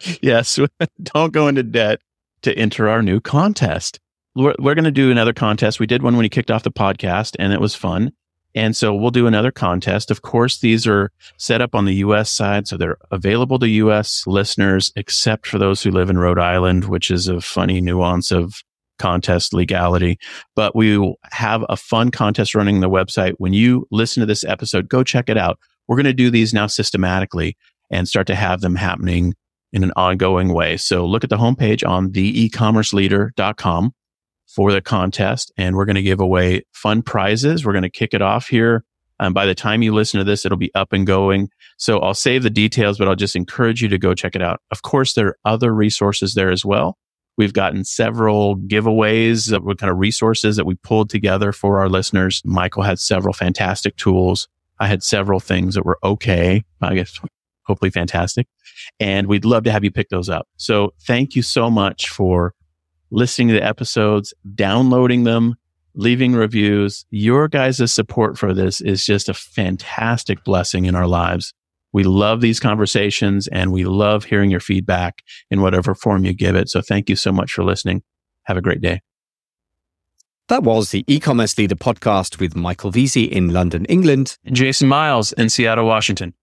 yes. 0.20 0.58
Don't 1.02 1.32
go 1.32 1.48
into 1.48 1.62
debt 1.62 2.00
to 2.42 2.56
enter 2.56 2.88
our 2.88 3.02
new 3.02 3.20
contest 3.20 4.00
we're, 4.36 4.54
we're 4.58 4.74
going 4.74 4.84
to 4.84 4.92
do 4.92 5.10
another 5.10 5.32
contest. 5.32 5.80
We 5.80 5.86
did 5.86 6.02
one 6.02 6.14
when 6.14 6.24
he 6.24 6.28
kicked 6.28 6.50
off 6.50 6.62
the 6.62 6.70
podcast 6.70 7.34
and 7.38 7.52
it 7.52 7.60
was 7.60 7.74
fun. 7.74 8.12
And 8.54 8.76
so 8.76 8.94
we'll 8.94 9.10
do 9.10 9.26
another 9.26 9.50
contest. 9.50 10.10
Of 10.10 10.22
course, 10.22 10.58
these 10.58 10.86
are 10.86 11.10
set 11.36 11.60
up 11.60 11.74
on 11.74 11.84
the 11.84 11.96
US 11.96 12.30
side. 12.30 12.68
So 12.68 12.76
they're 12.76 12.98
available 13.10 13.58
to 13.58 13.68
US 13.68 14.26
listeners, 14.26 14.92
except 14.96 15.46
for 15.46 15.58
those 15.58 15.82
who 15.82 15.90
live 15.90 16.08
in 16.08 16.18
Rhode 16.18 16.38
Island, 16.38 16.84
which 16.84 17.10
is 17.10 17.28
a 17.28 17.40
funny 17.40 17.80
nuance 17.80 18.30
of 18.30 18.62
contest 18.98 19.52
legality. 19.52 20.18
But 20.54 20.74
we 20.74 20.98
will 20.98 21.16
have 21.30 21.64
a 21.68 21.76
fun 21.76 22.10
contest 22.10 22.54
running 22.54 22.80
the 22.80 22.90
website. 22.90 23.34
When 23.38 23.52
you 23.52 23.86
listen 23.90 24.20
to 24.20 24.26
this 24.26 24.44
episode, 24.44 24.88
go 24.88 25.02
check 25.02 25.28
it 25.28 25.36
out. 25.38 25.58
We're 25.88 25.96
going 25.96 26.04
to 26.04 26.12
do 26.12 26.30
these 26.30 26.52
now 26.52 26.66
systematically 26.66 27.56
and 27.90 28.08
start 28.08 28.26
to 28.28 28.34
have 28.34 28.60
them 28.60 28.74
happening 28.74 29.34
in 29.72 29.84
an 29.84 29.92
ongoing 29.96 30.52
way. 30.52 30.76
So 30.76 31.06
look 31.06 31.24
at 31.24 31.30
the 31.30 31.36
homepage 31.36 31.86
on 31.86 32.10
theecommerceleader.com 32.10 33.92
for 34.46 34.72
the 34.72 34.80
contest. 34.80 35.52
And 35.56 35.76
we're 35.76 35.84
going 35.84 35.96
to 35.96 36.02
give 36.02 36.20
away 36.20 36.62
fun 36.72 37.02
prizes. 37.02 37.64
We're 37.64 37.72
going 37.72 37.82
to 37.82 37.90
kick 37.90 38.14
it 38.14 38.22
off 38.22 38.48
here. 38.48 38.84
And 39.18 39.34
by 39.34 39.46
the 39.46 39.54
time 39.54 39.82
you 39.82 39.94
listen 39.94 40.18
to 40.18 40.24
this, 40.24 40.44
it'll 40.44 40.58
be 40.58 40.74
up 40.74 40.92
and 40.92 41.06
going. 41.06 41.48
So 41.78 41.98
I'll 42.00 42.14
save 42.14 42.42
the 42.42 42.50
details, 42.50 42.98
but 42.98 43.08
I'll 43.08 43.16
just 43.16 43.36
encourage 43.36 43.82
you 43.82 43.88
to 43.88 43.98
go 43.98 44.14
check 44.14 44.34
it 44.34 44.42
out. 44.42 44.60
Of 44.70 44.82
course, 44.82 45.14
there 45.14 45.28
are 45.28 45.38
other 45.44 45.74
resources 45.74 46.34
there 46.34 46.50
as 46.50 46.64
well. 46.64 46.98
We've 47.36 47.52
gotten 47.52 47.84
several 47.84 48.56
giveaways 48.56 49.52
of 49.52 49.64
what 49.64 49.78
kind 49.78 49.90
of 49.90 49.98
resources 49.98 50.56
that 50.56 50.64
we 50.66 50.74
pulled 50.76 51.10
together 51.10 51.52
for 51.52 51.78
our 51.78 51.88
listeners. 51.88 52.42
Michael 52.44 52.82
had 52.82 52.98
several 52.98 53.34
fantastic 53.34 53.96
tools. 53.96 54.48
I 54.78 54.86
had 54.86 55.02
several 55.02 55.40
things 55.40 55.74
that 55.74 55.84
were 55.84 55.98
okay. 56.02 56.64
I 56.80 56.94
guess 56.94 57.20
hopefully 57.64 57.90
fantastic. 57.90 58.46
And 59.00 59.26
we'd 59.26 59.44
love 59.44 59.64
to 59.64 59.72
have 59.72 59.84
you 59.84 59.90
pick 59.90 60.08
those 60.08 60.28
up. 60.28 60.48
So 60.56 60.94
thank 61.06 61.34
you 61.34 61.42
so 61.42 61.70
much 61.70 62.08
for 62.08 62.54
listening 63.10 63.48
to 63.48 63.54
the 63.54 63.64
episodes, 63.64 64.32
downloading 64.54 65.24
them, 65.24 65.56
leaving 65.94 66.34
reviews. 66.34 67.04
Your 67.10 67.48
guys' 67.48 67.92
support 67.92 68.38
for 68.38 68.54
this 68.54 68.80
is 68.80 69.04
just 69.04 69.28
a 69.28 69.34
fantastic 69.34 70.44
blessing 70.44 70.84
in 70.84 70.94
our 70.94 71.06
lives. 71.06 71.52
We 71.96 72.04
love 72.04 72.42
these 72.42 72.60
conversations 72.60 73.48
and 73.48 73.72
we 73.72 73.86
love 73.86 74.24
hearing 74.24 74.50
your 74.50 74.60
feedback 74.60 75.22
in 75.50 75.62
whatever 75.62 75.94
form 75.94 76.26
you 76.26 76.34
give 76.34 76.54
it. 76.54 76.68
So 76.68 76.82
thank 76.82 77.08
you 77.08 77.16
so 77.16 77.32
much 77.32 77.54
for 77.54 77.64
listening. 77.64 78.02
Have 78.42 78.58
a 78.58 78.60
great 78.60 78.82
day. 78.82 79.00
That 80.48 80.62
was 80.62 80.90
the 80.90 81.04
e-commerce 81.06 81.56
leader 81.56 81.74
podcast 81.74 82.38
with 82.38 82.54
Michael 82.54 82.92
Veazey 82.92 83.30
in 83.30 83.50
London, 83.50 83.86
England, 83.86 84.36
and 84.44 84.54
Jason 84.54 84.88
Miles 84.88 85.32
in 85.32 85.48
Seattle, 85.48 85.86
Washington. 85.86 86.34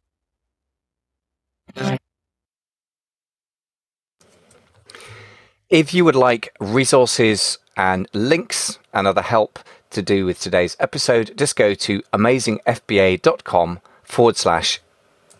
If 5.70 5.94
you 5.94 6.04
would 6.06 6.16
like 6.16 6.56
resources 6.60 7.58
and 7.76 8.08
links 8.14 8.80
and 8.94 9.08
other 9.08 9.24
help 9.24 9.60
to 9.90 10.02
do 10.02 10.26
with 10.26 10.40
today's 10.40 10.78
episode, 10.80 11.34
just 11.36 11.56
go 11.56 11.74
to 11.74 12.02
amazingfba.com 12.14 13.82
forward 14.04 14.38
slash 14.38 14.80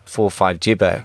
45jibbo. 0.06 1.04